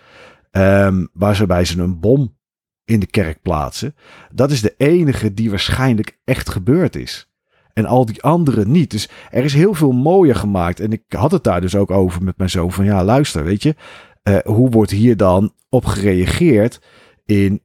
ehm, 0.51 1.07
waar 1.13 1.37
ze 1.37 1.47
bij 1.47 1.65
ze 1.65 1.81
een 1.81 2.01
bom 2.01 2.37
in 2.85 3.01
de 3.01 3.07
kerk 3.07 3.43
plaatsen. 3.43 3.95
Dat 4.33 4.51
is 4.51 4.61
de 4.61 4.75
enige 4.77 5.35
die 5.35 5.51
waarschijnlijk 5.51 6.19
echt 6.25 6.49
gebeurd 6.51 6.97
is. 6.97 7.31
En 7.73 7.87
al 7.87 8.05
die 8.07 8.23
anderen 8.23 8.71
niet. 8.71 8.91
Dus 8.91 9.09
er 9.31 9.45
is 9.45 9.55
heel 9.55 9.75
veel 9.75 9.93
mooier 9.93 10.35
gemaakt. 10.35 10.81
En 10.81 10.93
ik 10.93 11.03
had 11.09 11.31
het 11.31 11.45
daar 11.45 11.61
dus 11.61 11.75
ook 11.75 11.91
over 11.91 12.23
met 12.23 12.39
mijn 12.39 12.51
zoon. 12.51 12.73
Van 12.73 12.85
ja, 12.85 13.05
luister, 13.05 13.45
weet 13.45 13.63
je. 13.63 13.75
eh, 14.23 14.39
hoe 14.45 14.71
wordt 14.71 14.91
hier 14.91 15.17
dan 15.17 15.53
op 15.69 15.85
gereageerd 15.85 16.81
in, 17.27 17.63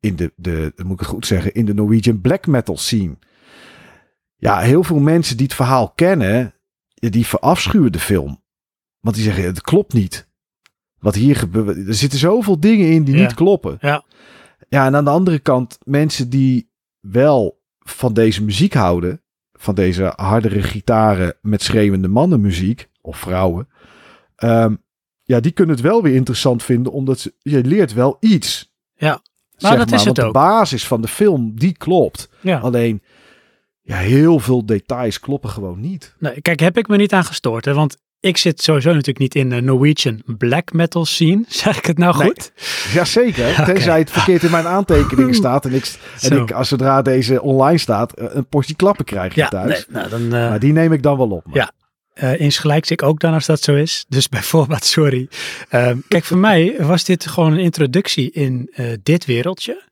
in 0.00 0.16
de, 0.16 0.32
de, 0.36 0.72
moet 0.76 0.92
ik 0.92 0.98
het 0.98 1.08
goed 1.08 1.26
zeggen, 1.26 1.54
in 1.54 1.64
de 1.66 1.74
Norwegian 1.74 2.20
black 2.20 2.46
metal 2.46 2.76
scene? 2.76 3.18
Ja, 4.36 4.58
heel 4.58 4.82
veel 4.84 4.98
mensen 4.98 5.36
die 5.36 5.46
het 5.46 5.54
verhaal 5.54 5.90
kennen, 5.90 6.54
die 6.94 7.26
verafschuwen 7.26 7.92
de 7.92 7.98
film. 7.98 8.42
Want 9.00 9.14
die 9.14 9.24
zeggen, 9.24 9.44
het 9.44 9.60
klopt 9.60 9.92
niet. 9.92 10.28
Wat 10.98 11.14
hier 11.14 11.36
gebeurt. 11.36 11.88
Er 11.88 11.94
zitten 11.94 12.18
zoveel 12.18 12.60
dingen 12.60 12.90
in 12.90 13.04
die 13.04 13.14
Ja. 13.16 13.20
niet 13.22 13.34
kloppen. 13.34 13.76
Ja. 13.80 14.04
Ja, 14.68 14.86
en 14.86 14.94
aan 14.96 15.04
de 15.04 15.10
andere 15.10 15.38
kant, 15.38 15.78
mensen 15.84 16.30
die 16.30 16.70
wel 17.00 17.62
van 17.78 18.12
deze 18.14 18.44
muziek 18.44 18.74
houden, 18.74 19.22
van 19.52 19.74
deze 19.74 20.12
hardere 20.16 20.62
gitaren 20.62 21.34
met 21.42 21.62
schreeuwende 21.62 22.08
mannenmuziek, 22.08 22.88
of 23.00 23.18
vrouwen, 23.18 23.68
ehm, 24.36 24.74
ja, 25.22 25.40
die 25.40 25.52
kunnen 25.52 25.74
het 25.74 25.84
wel 25.84 26.02
weer 26.02 26.14
interessant 26.14 26.62
vinden, 26.62 26.92
omdat 26.92 27.18
ze, 27.20 27.34
je 27.38 27.64
leert 27.64 27.92
wel 27.92 28.16
iets. 28.20 28.74
Ja. 28.94 29.22
Nou, 29.58 29.76
dat 29.76 29.86
is 29.86 29.92
want 29.92 30.06
het 30.06 30.16
de 30.16 30.24
ook. 30.24 30.32
basis 30.32 30.86
van 30.86 31.00
de 31.00 31.08
film, 31.08 31.52
die 31.54 31.76
klopt. 31.76 32.28
Ja. 32.40 32.58
Alleen, 32.58 33.02
ja, 33.82 33.96
heel 33.96 34.38
veel 34.38 34.66
details 34.66 35.20
kloppen 35.20 35.50
gewoon 35.50 35.80
niet. 35.80 36.14
Nee, 36.18 36.40
kijk, 36.40 36.60
heb 36.60 36.78
ik 36.78 36.88
me 36.88 36.96
niet 36.96 37.12
aan 37.12 37.24
gestoord. 37.24 37.64
Hè? 37.64 37.74
Want 37.74 37.96
ik 38.20 38.36
zit 38.36 38.62
sowieso 38.62 38.88
natuurlijk 38.88 39.18
niet 39.18 39.34
in 39.34 39.48
de 39.50 39.60
Norwegian 39.60 40.22
black 40.38 40.72
metal 40.72 41.04
scene. 41.04 41.44
Zeg 41.62 41.78
ik 41.78 41.84
het 41.86 41.98
nou 41.98 42.16
Nee. 42.18 42.26
goed? 42.26 42.52
Jazeker, 42.92 43.50
Oké. 43.60 43.64
tenzij 43.64 43.98
het 43.98 44.10
verkeerd 44.10 44.42
in 44.42 44.50
mijn 44.50 44.66
aantekeningen 44.66 45.34
staat 45.44 45.64
en 45.64 45.72
ik, 45.74 45.94
en 46.20 46.32
ik 46.40 46.52
als 46.52 46.68
zodra 46.68 47.02
deze 47.02 47.42
online 47.42 47.78
staat, 47.78 48.12
eh, 48.12 48.26
een 48.30 48.46
portie 48.46 48.76
klappen 48.76 49.04
krijg 49.04 49.34
je 49.34 49.40
Ja, 49.40 49.48
thuis. 49.48 49.86
nee, 49.88 49.96
nou, 49.98 50.08
dan, 50.10 50.22
eh, 50.22 50.48
Maar 50.48 50.58
die 50.58 50.72
neem 50.72 50.92
ik 50.92 51.02
dan 51.02 51.16
wel 51.16 51.30
op. 51.30 51.44
man. 51.46 51.54
Ja. 51.54 51.70
Eh 52.16 52.40
insgelijks 52.40 52.90
ik 52.90 53.02
ook 53.02 53.20
dan 53.20 53.34
als 53.34 53.46
dat 53.46 53.62
zo 53.62 53.74
is. 53.74 54.04
Dus 54.08 54.28
bijvoorbeeld, 54.38 54.84
sorry. 54.84 55.28
Ehm, 55.68 55.98
kijk, 56.08 56.24
voor 56.24 56.36
mij 56.36 56.74
was 56.78 57.04
dit 57.04 57.26
gewoon 57.26 57.52
een 57.52 57.58
introductie 57.58 58.30
in 58.30 58.70
eh, 58.72 58.86
dit 59.02 59.24
wereldje. 59.24 59.84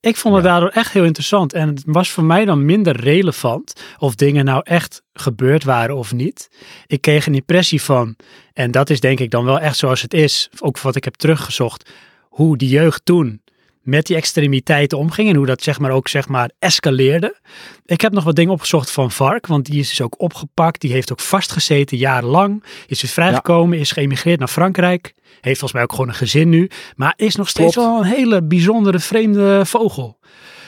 Ik 0.00 0.16
vond 0.16 0.34
het 0.34 0.44
daardoor 0.44 0.68
echt 0.68 0.92
heel 0.92 1.04
interessant. 1.04 1.52
En 1.52 1.68
het 1.68 1.82
was 1.86 2.10
voor 2.10 2.24
mij 2.24 2.44
dan 2.44 2.64
minder 2.64 3.00
relevant 3.00 3.82
of 3.98 4.14
dingen 4.14 4.44
nou 4.44 4.60
echt 4.64 5.02
gebeurd 5.12 5.64
waren 5.64 5.96
of 5.96 6.12
niet. 6.12 6.48
Ik 6.86 7.00
kreeg 7.00 7.26
een 7.26 7.34
impressie 7.34 7.82
van, 7.82 8.16
en 8.52 8.70
dat 8.70 8.90
is 8.90 9.00
denk 9.00 9.20
ik 9.20 9.30
dan 9.30 9.44
wel 9.44 9.60
echt 9.60 9.76
zoals 9.76 10.02
het 10.02 10.14
is, 10.14 10.50
ook 10.58 10.80
wat 10.80 10.96
ik 10.96 11.04
heb 11.04 11.14
teruggezocht, 11.14 11.90
hoe 12.28 12.56
die 12.56 12.68
jeugd 12.68 13.04
toen 13.04 13.42
met 13.90 14.06
die 14.06 14.16
extremiteiten 14.16 14.98
omging 14.98 15.28
en 15.28 15.36
hoe 15.36 15.46
dat 15.46 15.62
zeg 15.62 15.78
maar 15.78 15.90
ook 15.90 16.08
zeg 16.08 16.28
maar 16.28 16.50
escaleerde. 16.58 17.40
Ik 17.84 18.00
heb 18.00 18.12
nog 18.12 18.24
wat 18.24 18.36
dingen 18.36 18.52
opgezocht 18.52 18.90
van 18.90 19.10
Vark, 19.10 19.46
want 19.46 19.66
die 19.66 19.78
is 19.78 19.88
dus 19.88 20.02
ook 20.02 20.20
opgepakt. 20.20 20.80
Die 20.80 20.92
heeft 20.92 21.12
ook 21.12 21.20
vastgezeten 21.20 21.96
jarenlang. 21.96 22.64
Is 22.86 23.00
dus 23.00 23.12
vrijgekomen, 23.12 23.78
is 23.78 23.92
geëmigreerd 23.92 24.38
naar 24.38 24.48
Frankrijk. 24.48 25.14
Heeft 25.22 25.58
volgens 25.58 25.72
mij 25.72 25.82
ook 25.82 25.92
gewoon 25.92 26.08
een 26.08 26.14
gezin 26.14 26.48
nu. 26.48 26.70
Maar 26.96 27.14
is 27.16 27.36
nog 27.36 27.48
steeds 27.48 27.76
wel 27.76 27.98
een 27.98 28.06
hele 28.06 28.42
bijzondere 28.42 28.98
vreemde 28.98 29.66
vogel. 29.66 30.18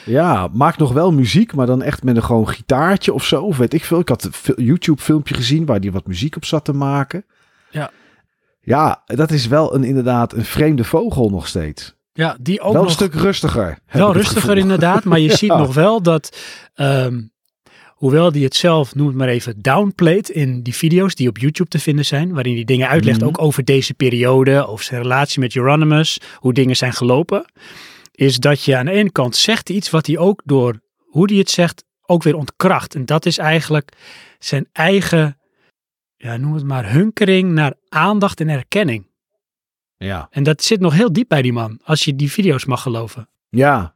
Ja, 0.05 0.49
maakt 0.53 0.79
nog 0.79 0.93
wel 0.93 1.13
muziek, 1.13 1.55
maar 1.55 1.67
dan 1.67 1.83
echt 1.83 2.03
met 2.03 2.17
een 2.17 2.23
gewoon 2.23 2.49
gitaartje 2.49 3.13
of 3.13 3.25
zo. 3.25 3.43
Of 3.43 3.57
weet 3.57 3.75
ik 3.75 3.85
veel. 3.85 3.99
Ik 3.99 4.09
had 4.09 4.25
een 4.25 4.65
YouTube 4.65 5.03
filmpje 5.03 5.35
gezien 5.35 5.67
waar 5.67 5.79
hij 5.79 5.91
wat 5.91 6.07
muziek 6.07 6.37
op 6.37 6.45
zat 6.45 6.65
te 6.65 6.73
maken. 6.73 7.25
Ja. 7.71 7.91
Ja, 8.61 9.03
dat 9.07 9.31
is 9.31 9.47
wel 9.47 9.75
een, 9.75 9.85
inderdaad 9.85 10.33
een 10.33 10.45
vreemde 10.45 10.85
vogel 10.85 11.31
nog 11.31 11.49
steeds. 11.49 11.95
Ja, 12.13 12.37
die 12.41 12.61
ook 12.61 12.73
wel 12.73 12.83
nog... 12.83 12.91
een 12.91 12.97
stuk 12.97 13.15
rustiger. 13.15 13.79
Wel 13.91 14.13
rustiger 14.13 14.59
inderdaad, 14.59 15.05
maar 15.05 15.19
je 15.19 15.37
ziet 15.43 15.49
nog 15.57 15.75
wel 15.75 16.03
dat, 16.03 16.39
um, 16.75 17.33
hoewel 17.89 18.33
die 18.33 18.45
het 18.45 18.55
zelf, 18.57 18.95
noem 18.95 19.07
het 19.07 19.17
maar 19.17 19.29
even, 19.29 19.63
downplayt 19.63 20.29
in 20.29 20.63
die 20.63 20.75
video's 20.75 21.15
die 21.15 21.29
op 21.29 21.39
YouTube 21.39 21.69
te 21.69 21.79
vinden 21.79 22.05
zijn, 22.05 22.33
waarin 22.33 22.55
hij 22.55 22.65
dingen 22.65 22.89
uitlegt 22.89 23.19
Mhm. 23.21 23.29
ook 23.29 23.41
over 23.43 23.65
deze 23.65 23.95
periode, 23.95 24.67
over 24.67 24.85
zijn 24.85 25.03
relatie 25.03 25.41
met 25.41 25.57
Euronymous, 25.57 26.21
hoe 26.35 26.53
dingen 26.53 26.77
zijn 26.77 26.93
gelopen, 26.93 27.45
is 28.13 28.37
dat 28.39 28.65
je 28.65 28.77
aan 28.77 28.85
de 28.87 28.93
ene 28.93 29.11
kant 29.11 29.37
zegt 29.37 29.71
iets 29.71 29.91
wat 29.91 30.07
hij 30.07 30.19
ook 30.19 30.43
door 30.45 30.81
hoe 30.99 31.27
hij 31.31 31.39
het 31.39 31.51
zegt 31.51 31.85
ook 32.07 32.23
weer 32.23 32.37
ontkracht. 32.37 32.95
En 32.95 33.07
dat 33.07 33.27
is 33.27 33.39
eigenlijk 33.39 33.93
zijn 34.39 34.69
eigen, 34.73 35.39
ja, 36.17 36.37
noem 36.37 36.55
het 36.55 36.65
maar, 36.65 36.93
hunkering 36.93 37.53
naar 37.53 37.75
aandacht 37.89 38.41
en 38.41 38.49
erkenning. 38.49 39.11
Ja. 40.03 40.29
En 40.31 40.43
dat 40.43 40.63
zit 40.63 40.81
nog 40.81 40.93
heel 40.93 41.13
diep 41.13 41.29
bij 41.29 41.43
die 41.43 41.53
man, 41.53 41.81
als 41.85 42.05
je 42.05 42.17
die 42.17 42.31
video's 42.31 42.65
mag 42.65 42.83
geloven. 42.83 43.29
Ja. 43.49 43.95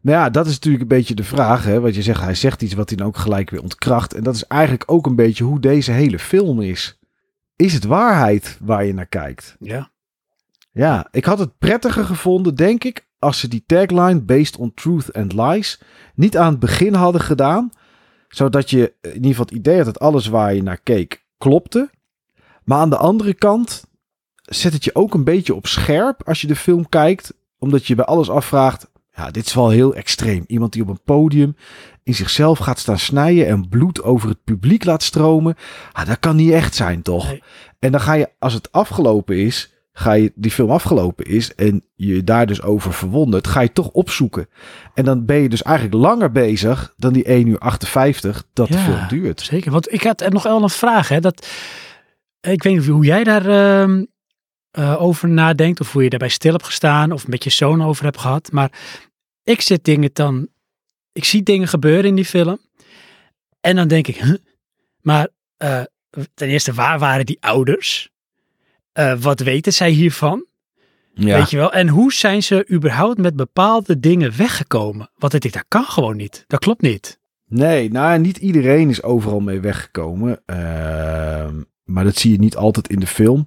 Nou 0.00 0.18
ja, 0.18 0.30
dat 0.30 0.46
is 0.46 0.52
natuurlijk 0.52 0.82
een 0.82 0.96
beetje 0.96 1.14
de 1.14 1.24
vraag. 1.24 1.64
Hè? 1.64 1.80
Wat 1.80 1.94
je 1.94 2.02
zegt, 2.02 2.20
hij 2.20 2.34
zegt 2.34 2.62
iets 2.62 2.74
wat 2.74 2.88
hij 2.88 2.98
dan 2.98 3.06
ook 3.06 3.16
gelijk 3.16 3.50
weer 3.50 3.62
ontkracht. 3.62 4.14
En 4.14 4.22
dat 4.22 4.34
is 4.34 4.44
eigenlijk 4.44 4.82
ook 4.86 5.06
een 5.06 5.16
beetje 5.16 5.44
hoe 5.44 5.60
deze 5.60 5.92
hele 5.92 6.18
film 6.18 6.60
is. 6.60 6.98
Is 7.56 7.72
het 7.72 7.84
waarheid 7.84 8.58
waar 8.60 8.84
je 8.84 8.94
naar 8.94 9.06
kijkt? 9.06 9.56
Ja. 9.60 9.90
Ja, 10.72 11.08
ik 11.10 11.24
had 11.24 11.38
het 11.38 11.58
prettiger 11.58 12.04
gevonden, 12.04 12.54
denk 12.54 12.84
ik, 12.84 13.06
als 13.18 13.38
ze 13.38 13.48
die 13.48 13.64
tagline 13.66 14.20
based 14.20 14.56
on 14.56 14.74
truth 14.74 15.12
and 15.12 15.32
lies 15.32 15.80
niet 16.14 16.36
aan 16.36 16.50
het 16.50 16.60
begin 16.60 16.94
hadden 16.94 17.20
gedaan. 17.20 17.70
Zodat 18.28 18.70
je 18.70 18.94
in 19.00 19.14
ieder 19.14 19.30
geval 19.30 19.44
het 19.44 19.54
idee 19.54 19.76
had 19.76 19.84
dat 19.84 19.98
alles 19.98 20.26
waar 20.26 20.54
je 20.54 20.62
naar 20.62 20.80
keek 20.80 21.26
klopte. 21.38 21.90
Maar 22.64 22.78
aan 22.78 22.90
de 22.90 22.96
andere 22.96 23.34
kant 23.34 23.87
zet 24.48 24.72
het 24.72 24.84
je 24.84 24.94
ook 24.94 25.14
een 25.14 25.24
beetje 25.24 25.54
op 25.54 25.66
scherp 25.66 26.28
als 26.28 26.40
je 26.40 26.46
de 26.46 26.56
film 26.56 26.88
kijkt. 26.88 27.34
Omdat 27.58 27.86
je 27.86 27.94
bij 27.94 28.04
alles 28.04 28.30
afvraagt, 28.30 28.90
ja, 29.14 29.30
dit 29.30 29.46
is 29.46 29.54
wel 29.54 29.70
heel 29.70 29.94
extreem. 29.94 30.44
Iemand 30.46 30.72
die 30.72 30.82
op 30.82 30.88
een 30.88 31.02
podium 31.04 31.56
in 32.02 32.14
zichzelf 32.14 32.58
gaat 32.58 32.78
staan 32.78 32.98
snijden 32.98 33.46
en 33.46 33.68
bloed 33.68 34.02
over 34.02 34.28
het 34.28 34.44
publiek 34.44 34.84
laat 34.84 35.02
stromen. 35.02 35.56
Ah, 35.92 36.06
dat 36.06 36.18
kan 36.18 36.36
niet 36.36 36.52
echt 36.52 36.74
zijn, 36.74 37.02
toch? 37.02 37.26
Nee. 37.26 37.42
En 37.78 37.92
dan 37.92 38.00
ga 38.00 38.12
je, 38.12 38.28
als 38.38 38.52
het 38.52 38.72
afgelopen 38.72 39.36
is, 39.36 39.72
ga 39.92 40.12
je 40.12 40.32
die 40.34 40.50
film 40.50 40.70
afgelopen 40.70 41.24
is 41.24 41.54
en 41.54 41.84
je 41.94 42.24
daar 42.24 42.46
dus 42.46 42.62
over 42.62 42.92
verwondert, 42.92 43.46
ga 43.46 43.60
je 43.60 43.72
toch 43.72 43.88
opzoeken. 43.88 44.48
En 44.94 45.04
dan 45.04 45.24
ben 45.24 45.36
je 45.36 45.48
dus 45.48 45.62
eigenlijk 45.62 45.96
langer 45.96 46.32
bezig 46.32 46.94
dan 46.96 47.12
die 47.12 47.24
1 47.24 47.46
uur 47.46 47.58
58 47.58 48.44
dat 48.52 48.68
de 48.68 48.78
film 48.78 49.08
duurt. 49.08 49.40
Zeker, 49.40 49.70
want 49.70 49.92
ik 49.92 50.02
had 50.02 50.20
er 50.20 50.32
nog 50.32 50.42
wel 50.42 50.62
een 50.62 50.70
vraag. 50.70 51.08
Hè, 51.08 51.20
dat, 51.20 51.46
ik 52.40 52.62
weet 52.62 52.74
niet 52.74 52.86
hoe 52.86 53.04
jij 53.04 53.24
daar 53.24 53.46
ehm, 53.46 54.04
eh, 54.78 55.02
over 55.02 55.28
nadenkt, 55.28 55.80
of 55.80 55.92
hoe 55.92 56.02
je 56.02 56.08
daarbij 56.08 56.28
stil 56.28 56.52
hebt 56.52 56.64
gestaan, 56.64 57.12
of 57.12 57.26
met 57.26 57.44
je 57.44 57.50
zoon 57.50 57.82
over 57.82 58.04
hebt 58.04 58.18
gehad. 58.18 58.52
Maar 58.52 58.70
ik 59.44 59.60
zit 59.60 59.84
dingen 59.84 60.10
dan, 60.12 60.48
ik 61.12 61.24
zie 61.24 61.42
dingen 61.42 61.68
gebeuren 61.68 62.04
in 62.04 62.14
die 62.14 62.24
film. 62.24 62.58
En 63.60 63.76
dan 63.76 63.88
denk 63.88 64.06
ik, 64.06 64.16
huh? 64.16 64.34
maar 65.00 65.28
eh, 65.56 65.82
ten 66.34 66.48
eerste, 66.48 66.72
waar 66.72 66.98
waren 66.98 67.26
die 67.26 67.36
ouders? 67.40 68.10
Eh, 68.92 69.20
wat 69.20 69.40
weten 69.40 69.72
zij 69.72 69.90
hiervan? 69.90 70.46
Weet 71.14 71.50
je 71.50 71.56
wel? 71.56 71.72
En 71.72 71.88
hoe 71.88 72.12
zijn 72.12 72.42
ze 72.42 72.66
überhaupt 72.72 73.18
met 73.18 73.36
bepaalde 73.36 74.00
dingen 74.00 74.36
weggekomen? 74.36 75.10
Want 75.14 75.34
ik 75.34 75.40
denk, 75.40 75.54
dat 75.54 75.64
kan 75.68 75.84
gewoon 75.84 76.16
niet. 76.16 76.44
Dat 76.46 76.60
klopt 76.60 76.82
niet. 76.82 77.18
Nee, 77.46 77.90
nou 77.90 78.18
niet 78.18 78.36
iedereen 78.36 78.90
is 78.90 79.02
overal 79.02 79.40
mee 79.40 79.60
weggekomen. 79.60 80.42
Ehm, 80.46 81.62
maar 81.84 82.04
dat 82.04 82.16
zie 82.16 82.32
je 82.32 82.38
niet 82.38 82.56
altijd 82.56 82.88
in 82.88 83.00
de 83.00 83.06
film. 83.06 83.46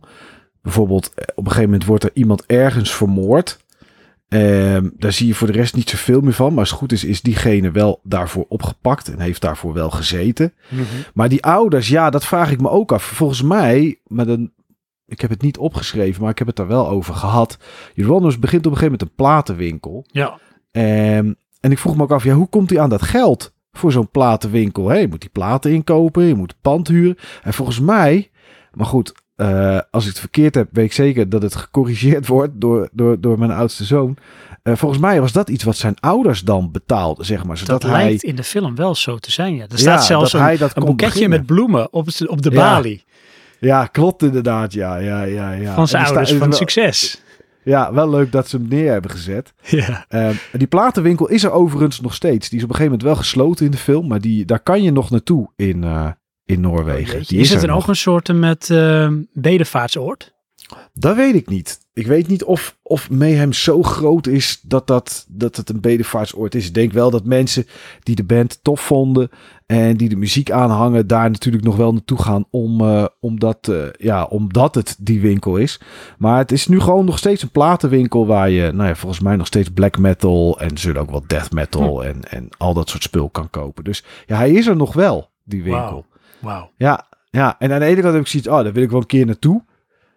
Bijvoorbeeld, 0.62 1.14
eh, 1.14 1.24
op 1.36 1.46
een 1.46 1.52
gegeven 1.52 1.70
moment 1.70 1.86
wordt 1.86 2.04
er 2.04 2.12
iemand 2.14 2.46
ergens 2.46 2.96
vermoord. 2.96 3.60
Ehm, 4.28 4.90
daar 4.98 5.12
zie 5.12 5.28
je 5.28 5.36
voor 5.36 5.48
de 5.48 5.54
rest 5.54 5.76
niet 5.76 5.90
zoveel 5.90 6.22
meer 6.22 6.34
van. 6.34 6.50
Maar 6.50 6.60
als 6.60 6.70
het 6.70 6.80
goed 6.80 6.92
is, 6.92 7.04
is 7.04 7.22
diegene 7.22 7.72
wel 7.72 8.00
daarvoor 8.04 8.46
opgepakt 8.48 9.12
en 9.12 9.20
heeft 9.20 9.42
daarvoor 9.42 9.74
wel 9.74 9.90
gezeten. 9.90 10.54
Maar 11.14 11.30
die 11.30 11.44
ouders, 11.44 11.88
ja, 11.88 12.10
dat 12.10 12.26
vraag 12.26 12.52
ik 12.52 12.62
me 12.62 12.70
ook 12.70 12.92
af. 12.92 13.04
Volgens 13.04 13.42
mij, 13.42 14.00
maar 14.08 14.26
dan, 14.26 14.52
ik 15.06 15.22
heb 15.22 15.30
het 15.30 15.42
niet 15.42 15.58
opgeschreven, 15.58 16.22
maar 16.22 16.32
ik 16.32 16.38
heb 16.38 16.48
het 16.48 16.56
daar 16.56 16.68
wel 16.68 16.90
over 16.90 17.14
gehad. 17.14 17.58
Jeroenus 17.94 18.40
begint 18.40 18.66
op 18.66 18.72
een 18.72 18.78
gegeven 18.78 18.92
moment 18.92 19.02
een 19.02 19.16
platenwinkel. 19.16 20.06
Ja. 20.12 20.40
Ehm, 20.72 21.34
en 21.60 21.72
ik 21.72 21.80
vroeg 21.80 21.96
me 21.96 22.04
ook 22.04 22.12
af, 22.12 22.24
ja, 22.24 22.34
hoe 22.34 22.50
komt 22.50 22.70
hij 22.70 22.80
aan 22.80 22.90
dat 22.90 23.02
geld 23.02 23.54
voor 23.72 23.92
zo'n 23.92 24.10
platenwinkel? 24.10 24.90
Hè, 24.90 24.98
je 24.98 25.08
moet 25.08 25.22
die 25.22 25.30
platen 25.30 25.72
inkopen, 25.72 26.24
je 26.24 26.36
moet 26.36 26.56
pand 26.62 26.88
huren. 26.88 27.18
En 27.44 27.54
volgens 27.54 27.80
mij, 27.80 28.32
maar 28.74 28.86
goed, 28.86 29.14
eh, 29.42 29.80
als 29.92 30.04
ik 30.04 30.10
het 30.10 30.20
verkeerd 30.20 30.56
heb, 30.56 30.68
weet 30.72 30.86
ik 30.86 30.94
zeker 30.94 31.30
dat 31.30 31.42
het 31.42 31.56
gecorrigeerd 31.56 32.28
wordt 32.38 32.52
door, 32.56 32.90
door, 32.92 33.20
door 33.22 33.40
mijn 33.40 33.52
oudste 33.52 33.84
zoon. 33.84 34.18
Eh, 34.64 34.76
volgens 34.76 35.02
mij 35.02 35.22
was 35.22 35.32
dat 35.32 35.50
iets 35.50 35.64
wat 35.64 35.76
zijn 35.76 36.00
ouders 36.00 36.42
dan 36.42 36.72
betaalden, 36.72 37.26
zeg 37.26 37.44
maar. 37.44 37.58
Zodat 37.58 37.82
Dat 37.82 37.92
hij, 37.92 38.04
lijkt 38.04 38.24
in 38.24 38.36
de 38.36 38.44
film 38.44 38.76
wel 38.76 38.96
zo 38.96 39.18
te 39.18 39.32
zijn. 39.32 39.56
Ja. 39.56 39.62
Er 39.64 39.68
Ja, 39.70 39.78
staat 39.78 40.06
zelfs 40.06 40.32
dat 40.32 40.42
een, 40.42 40.58
dat 40.58 40.62
een 40.70 40.76
kon 40.76 40.86
boeketje 40.86 41.14
beginnen. 41.14 41.38
met 41.38 41.48
bloemen 41.48 41.94
op, 41.94 42.08
op 42.26 42.42
de 42.42 42.52
balie 42.52 43.04
Ja, 43.60 43.86
klopt 43.86 44.24
inderdaad. 44.24 44.74
Ja, 44.74 44.96
ja, 44.98 45.24
ja, 45.24 45.52
ja. 45.52 45.74
van 45.74 45.88
zijn 45.88 46.02
er 46.02 46.08
ouders 46.08 46.30
sta- 46.30 46.38
van 46.40 46.50
wel- 46.50 46.58
succes. 46.58 47.22
Ja, 47.64 47.94
wel 47.94 48.10
leuk 48.10 48.32
dat 48.32 48.50
ze 48.50 48.58
hem 48.58 48.68
neer 48.68 48.92
hebben 48.92 49.12
gezet. 49.12 49.54
Ja. 49.64 50.06
Ehm, 50.08 50.34
die 50.52 50.68
platenwinkel 50.68 51.28
is 51.30 51.44
er 51.44 51.52
overigens 51.52 52.02
nog 52.02 52.14
steeds. 52.14 52.50
Die 52.50 52.58
is 52.58 52.64
op 52.64 52.70
een 52.70 52.76
gegeven 52.76 52.98
moment 52.98 53.04
wel 53.04 53.16
gesloten 53.16 53.66
in 53.66 53.72
de 53.72 53.78
film, 53.78 54.08
maar 54.08 54.22
die, 54.22 54.46
daar 54.46 54.60
kan 54.60 54.84
je 54.84 54.92
nog 54.92 55.10
naartoe 55.10 55.50
in, 55.56 55.84
eh, 55.84 56.08
in 56.52 56.62
Noorwegen. 56.62 57.24
Die 57.28 57.40
is 57.40 57.50
het 57.50 57.60
dan 57.60 57.70
nog. 57.70 57.82
ook 57.82 57.88
een 57.88 57.96
soort 57.96 58.34
met 58.34 58.70
uh, 58.70 59.12
bedevaartsoord? 59.34 60.34
Dat 60.94 61.16
weet 61.16 61.36
ik 61.36 61.50
niet. 61.50 61.80
Ik 61.94 62.08
weet 62.08 62.28
niet 62.28 62.44
of, 62.44 62.78
of 62.82 63.10
Mayhem 63.10 63.54
zo 63.54 63.84
groot 63.84 64.28
is 64.28 64.62
dat, 64.62 64.88
dat, 64.88 65.26
dat 65.30 65.56
het 65.56 65.70
een 65.70 65.82
bedevaartsoord 65.82 66.56
is. 66.56 66.68
Ik 66.68 66.74
denk 66.74 66.92
wel 66.92 67.12
dat 67.12 67.26
mensen 67.26 67.66
die 68.04 68.16
de 68.16 68.24
band 68.24 68.60
tof 68.62 68.82
vonden 68.82 69.30
en 69.66 69.98
die 69.98 70.10
de 70.10 70.16
muziek 70.16 70.52
aanhangen, 70.52 71.08
daar 71.08 71.32
natuurlijk 71.32 71.64
nog 71.64 71.76
wel 71.76 71.94
naartoe 71.94 72.22
gaan 72.22 72.46
om, 72.50 72.82
eh, 72.82 73.06
omdat, 73.20 73.68
eh, 73.68 73.84
ja, 73.98 74.24
omdat 74.24 74.76
het 74.76 74.96
die 75.00 75.22
winkel 75.22 75.58
is. 75.58 75.80
Maar 76.18 76.38
het 76.38 76.52
is 76.52 76.68
nu 76.68 76.80
gewoon 76.80 77.06
nog 77.06 77.18
steeds 77.18 77.44
een 77.44 77.52
platenwinkel 77.52 78.26
waar 78.26 78.50
je, 78.50 78.72
nou 78.72 78.88
ja, 78.88 78.96
volgens 78.96 79.22
mij 79.22 79.36
nog 79.36 79.48
steeds 79.48 79.70
black 79.70 79.98
metal 79.98 80.60
en 80.60 80.78
zullen 80.78 81.02
ook 81.02 81.12
wel 81.12 81.24
death 81.28 81.52
metal 81.52 82.06
en, 82.06 82.24
en 82.30 82.50
al 82.58 82.74
dat 82.74 82.90
soort 82.90 83.04
spul 83.04 83.30
kan 83.30 83.50
kopen. 83.50 83.84
Dus 83.84 84.04
ja, 84.26 84.36
hij 84.38 84.52
is 84.52 84.68
er 84.68 84.76
nog 84.76 84.94
wel, 84.94 85.30
die 85.44 85.64
winkel. 85.64 86.06
Wauw. 86.42 86.72
Ja, 86.78 87.08
ja, 87.30 87.56
en 87.60 87.72
aan 87.72 87.80
de 87.80 87.86
ene 87.86 88.02
kant 88.02 88.14
heb 88.14 88.22
ik 88.22 88.28
zoiets, 88.28 88.50
oh, 88.50 88.64
daar 88.64 88.74
wil 88.74 88.84
ik 88.84 88.90
wel 88.90 89.00
een 89.00 89.06
keer 89.06 89.26
naartoe. 89.26 89.64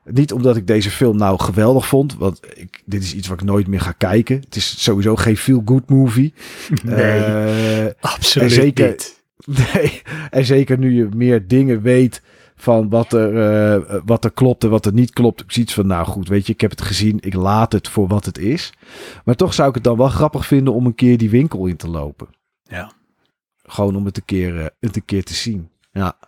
Niet 0.04 0.32
omdat 0.32 0.56
ik 0.56 0.66
deze 0.66 0.90
film 0.90 1.16
nou 1.16 1.38
geweldig 1.40 1.86
vond, 1.86 2.14
want 2.16 2.40
ik, 2.54 2.82
dit 2.84 3.02
is 3.02 3.14
iets 3.14 3.28
wat 3.28 3.40
ik 3.40 3.46
nooit 3.46 3.66
meer 3.66 3.80
ga 3.80 3.92
kijken. 3.92 4.36
Het 4.40 4.56
is 4.56 4.82
sowieso 4.82 5.16
geen 5.16 5.36
feel-good 5.36 5.88
movie. 5.90 6.34
Nee, 6.84 6.94
Eh, 7.24 7.92
absoluut 8.00 8.48
en 8.48 8.54
zeker- 8.54 8.88
niet. 8.88 9.22
nee, 9.74 10.02
en 10.30 10.44
zeker 10.44 10.78
nu 10.78 10.92
je 10.94 11.08
meer 11.16 11.48
dingen 11.48 11.82
weet 11.82 12.22
van 12.56 12.88
wat 12.88 13.12
er, 13.12 13.38
eh, 13.38 14.00
wat 14.04 14.24
er 14.24 14.32
klopt 14.32 14.64
en 14.64 14.70
wat 14.70 14.86
er 14.86 14.92
niet 14.92 15.10
klopt. 15.12 15.40
Ik 15.40 15.52
zie 15.52 15.62
iets 15.62 15.74
van, 15.74 15.86
nou 15.86 16.06
goed, 16.06 16.28
weet 16.28 16.46
je, 16.46 16.52
ik 16.52 16.60
heb 16.60 16.70
het 16.70 16.82
gezien, 16.82 17.18
ik 17.20 17.34
laat 17.34 17.72
het 17.72 17.88
voor 17.88 18.08
wat 18.08 18.24
het 18.24 18.38
is. 18.38 18.72
Maar 19.24 19.34
toch 19.34 19.54
zou 19.54 19.68
ik 19.68 19.74
het 19.74 19.84
dan 19.84 19.96
wel 19.96 20.08
grappig 20.08 20.46
vinden 20.46 20.74
om 20.74 20.86
een 20.86 20.94
keer 20.94 21.18
die 21.18 21.30
winkel 21.30 21.66
in 21.66 21.76
te 21.76 21.88
lopen. 21.88 22.28
Ja. 22.62 22.92
Gewoon 23.62 23.96
om 23.96 24.04
het 24.04 24.16
een 24.16 24.24
keer, 24.24 24.70
het 24.80 24.96
een 24.96 25.04
keer 25.04 25.24
te 25.24 25.34
zien. 25.34 25.68
Ja. 25.94 26.18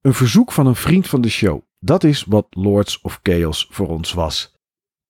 Een 0.00 0.14
verzoek 0.14 0.52
van 0.52 0.66
een 0.66 0.76
vriend 0.76 1.08
van 1.08 1.20
de 1.20 1.28
show. 1.28 1.60
Dat 1.78 2.04
is 2.04 2.24
wat 2.24 2.46
Lords 2.50 3.00
of 3.00 3.20
Chaos 3.22 3.68
voor 3.70 3.88
ons 3.88 4.12
was. 4.12 4.58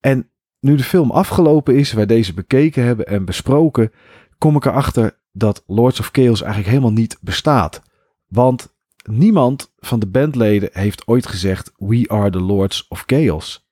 En 0.01 0.31
nu 0.61 0.77
de 0.77 0.85
film 0.85 1.11
afgelopen 1.11 1.77
is, 1.77 1.93
wij 1.93 2.07
deze 2.07 2.35
bekeken 2.35 2.85
hebben 2.85 3.07
en 3.07 3.25
besproken, 3.25 3.93
kom 4.39 4.57
ik 4.57 4.65
erachter 4.65 5.19
dat 5.33 5.63
Lords 5.67 6.01
of 6.01 6.09
Chaos 6.13 6.43
eigenlijk 6.43 6.71
helemaal 6.71 6.93
niet 6.93 7.19
bestaat. 7.21 7.83
Want 8.29 8.75
niemand 9.11 9.73
van 9.79 9.99
de 9.99 10.07
bandleden 10.07 10.69
heeft 10.73 11.07
ooit 11.07 11.27
gezegd: 11.27 11.73
We 11.77 12.05
are 12.09 12.31
the 12.31 12.41
Lords 12.41 12.89
of 12.89 13.03
Chaos. 13.07 13.69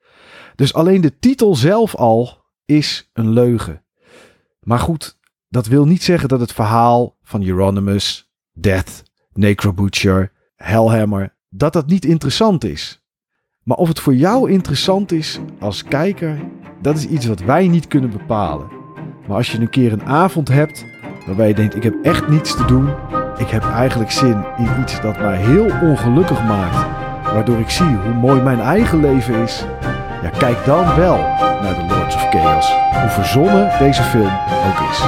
Dus 0.55 0.75
alleen 0.75 1.01
de 1.01 1.19
titel 1.19 1.57
zelf 1.57 1.95
al 1.95 2.45
is 2.65 3.11
een 3.13 3.31
leugen. 3.31 3.85
Maar 4.61 4.79
goed, 4.79 5.19
dat 5.49 5.67
wil 5.67 5.87
niet 5.87 6.03
zeggen 6.03 6.29
dat 6.29 6.41
het 6.41 6.53
verhaal 6.53 7.17
van 7.23 7.43
Euronymous, 7.43 8.33
Death, 8.53 9.03
Necrobutcher, 9.35 10.33
Hellhammer, 10.57 11.35
dat 11.49 11.73
dat 11.73 11.87
niet 11.87 12.05
interessant 12.05 12.65
is. 12.65 13.03
Maar 13.63 13.77
of 13.77 13.89
het 13.89 14.01
voor 14.01 14.15
jou 14.15 14.51
interessant 14.51 15.13
is 15.13 15.41
als 15.61 15.85
kijker, 15.85 16.39
dat 16.81 16.97
is 16.97 17.07
iets 17.07 17.27
wat 17.27 17.41
wij 17.41 17.69
niet 17.69 17.87
kunnen 17.87 18.11
bepalen. 18.11 18.69
Maar 19.27 19.37
als 19.37 19.53
je 19.53 19.59
een 19.59 19.71
keer 19.71 19.93
een 19.93 20.05
avond 20.05 20.49
hebt 20.49 20.85
waarbij 21.27 21.49
je 21.49 21.55
denkt: 21.55 21.75
ik 21.75 21.83
heb 21.83 21.95
echt 22.03 22.29
niets 22.29 22.57
te 22.57 22.65
doen, 22.65 22.89
ik 23.37 23.49
heb 23.49 23.65
eigenlijk 23.65 24.11
zin 24.11 24.45
in 24.59 24.81
iets 24.81 25.01
dat 25.01 25.19
mij 25.19 25.37
heel 25.37 25.67
ongelukkig 25.83 26.45
maakt, 26.45 26.87
waardoor 27.33 27.59
ik 27.59 27.71
zie 27.71 27.97
hoe 27.97 28.15
mooi 28.15 28.41
mijn 28.41 28.61
eigen 28.61 29.01
leven 29.01 29.35
is, 29.35 29.65
ja, 30.23 30.29
kijk 30.29 30.65
dan 30.65 30.97
wel 30.97 31.17
naar 31.63 31.75
The 31.75 31.95
Lords 31.95 32.15
of 32.15 32.29
Chaos, 32.31 32.73
hoe 33.01 33.11
verzonnen 33.11 33.79
deze 33.79 34.03
film 34.03 34.33
ook 34.67 34.91
is. 34.91 35.01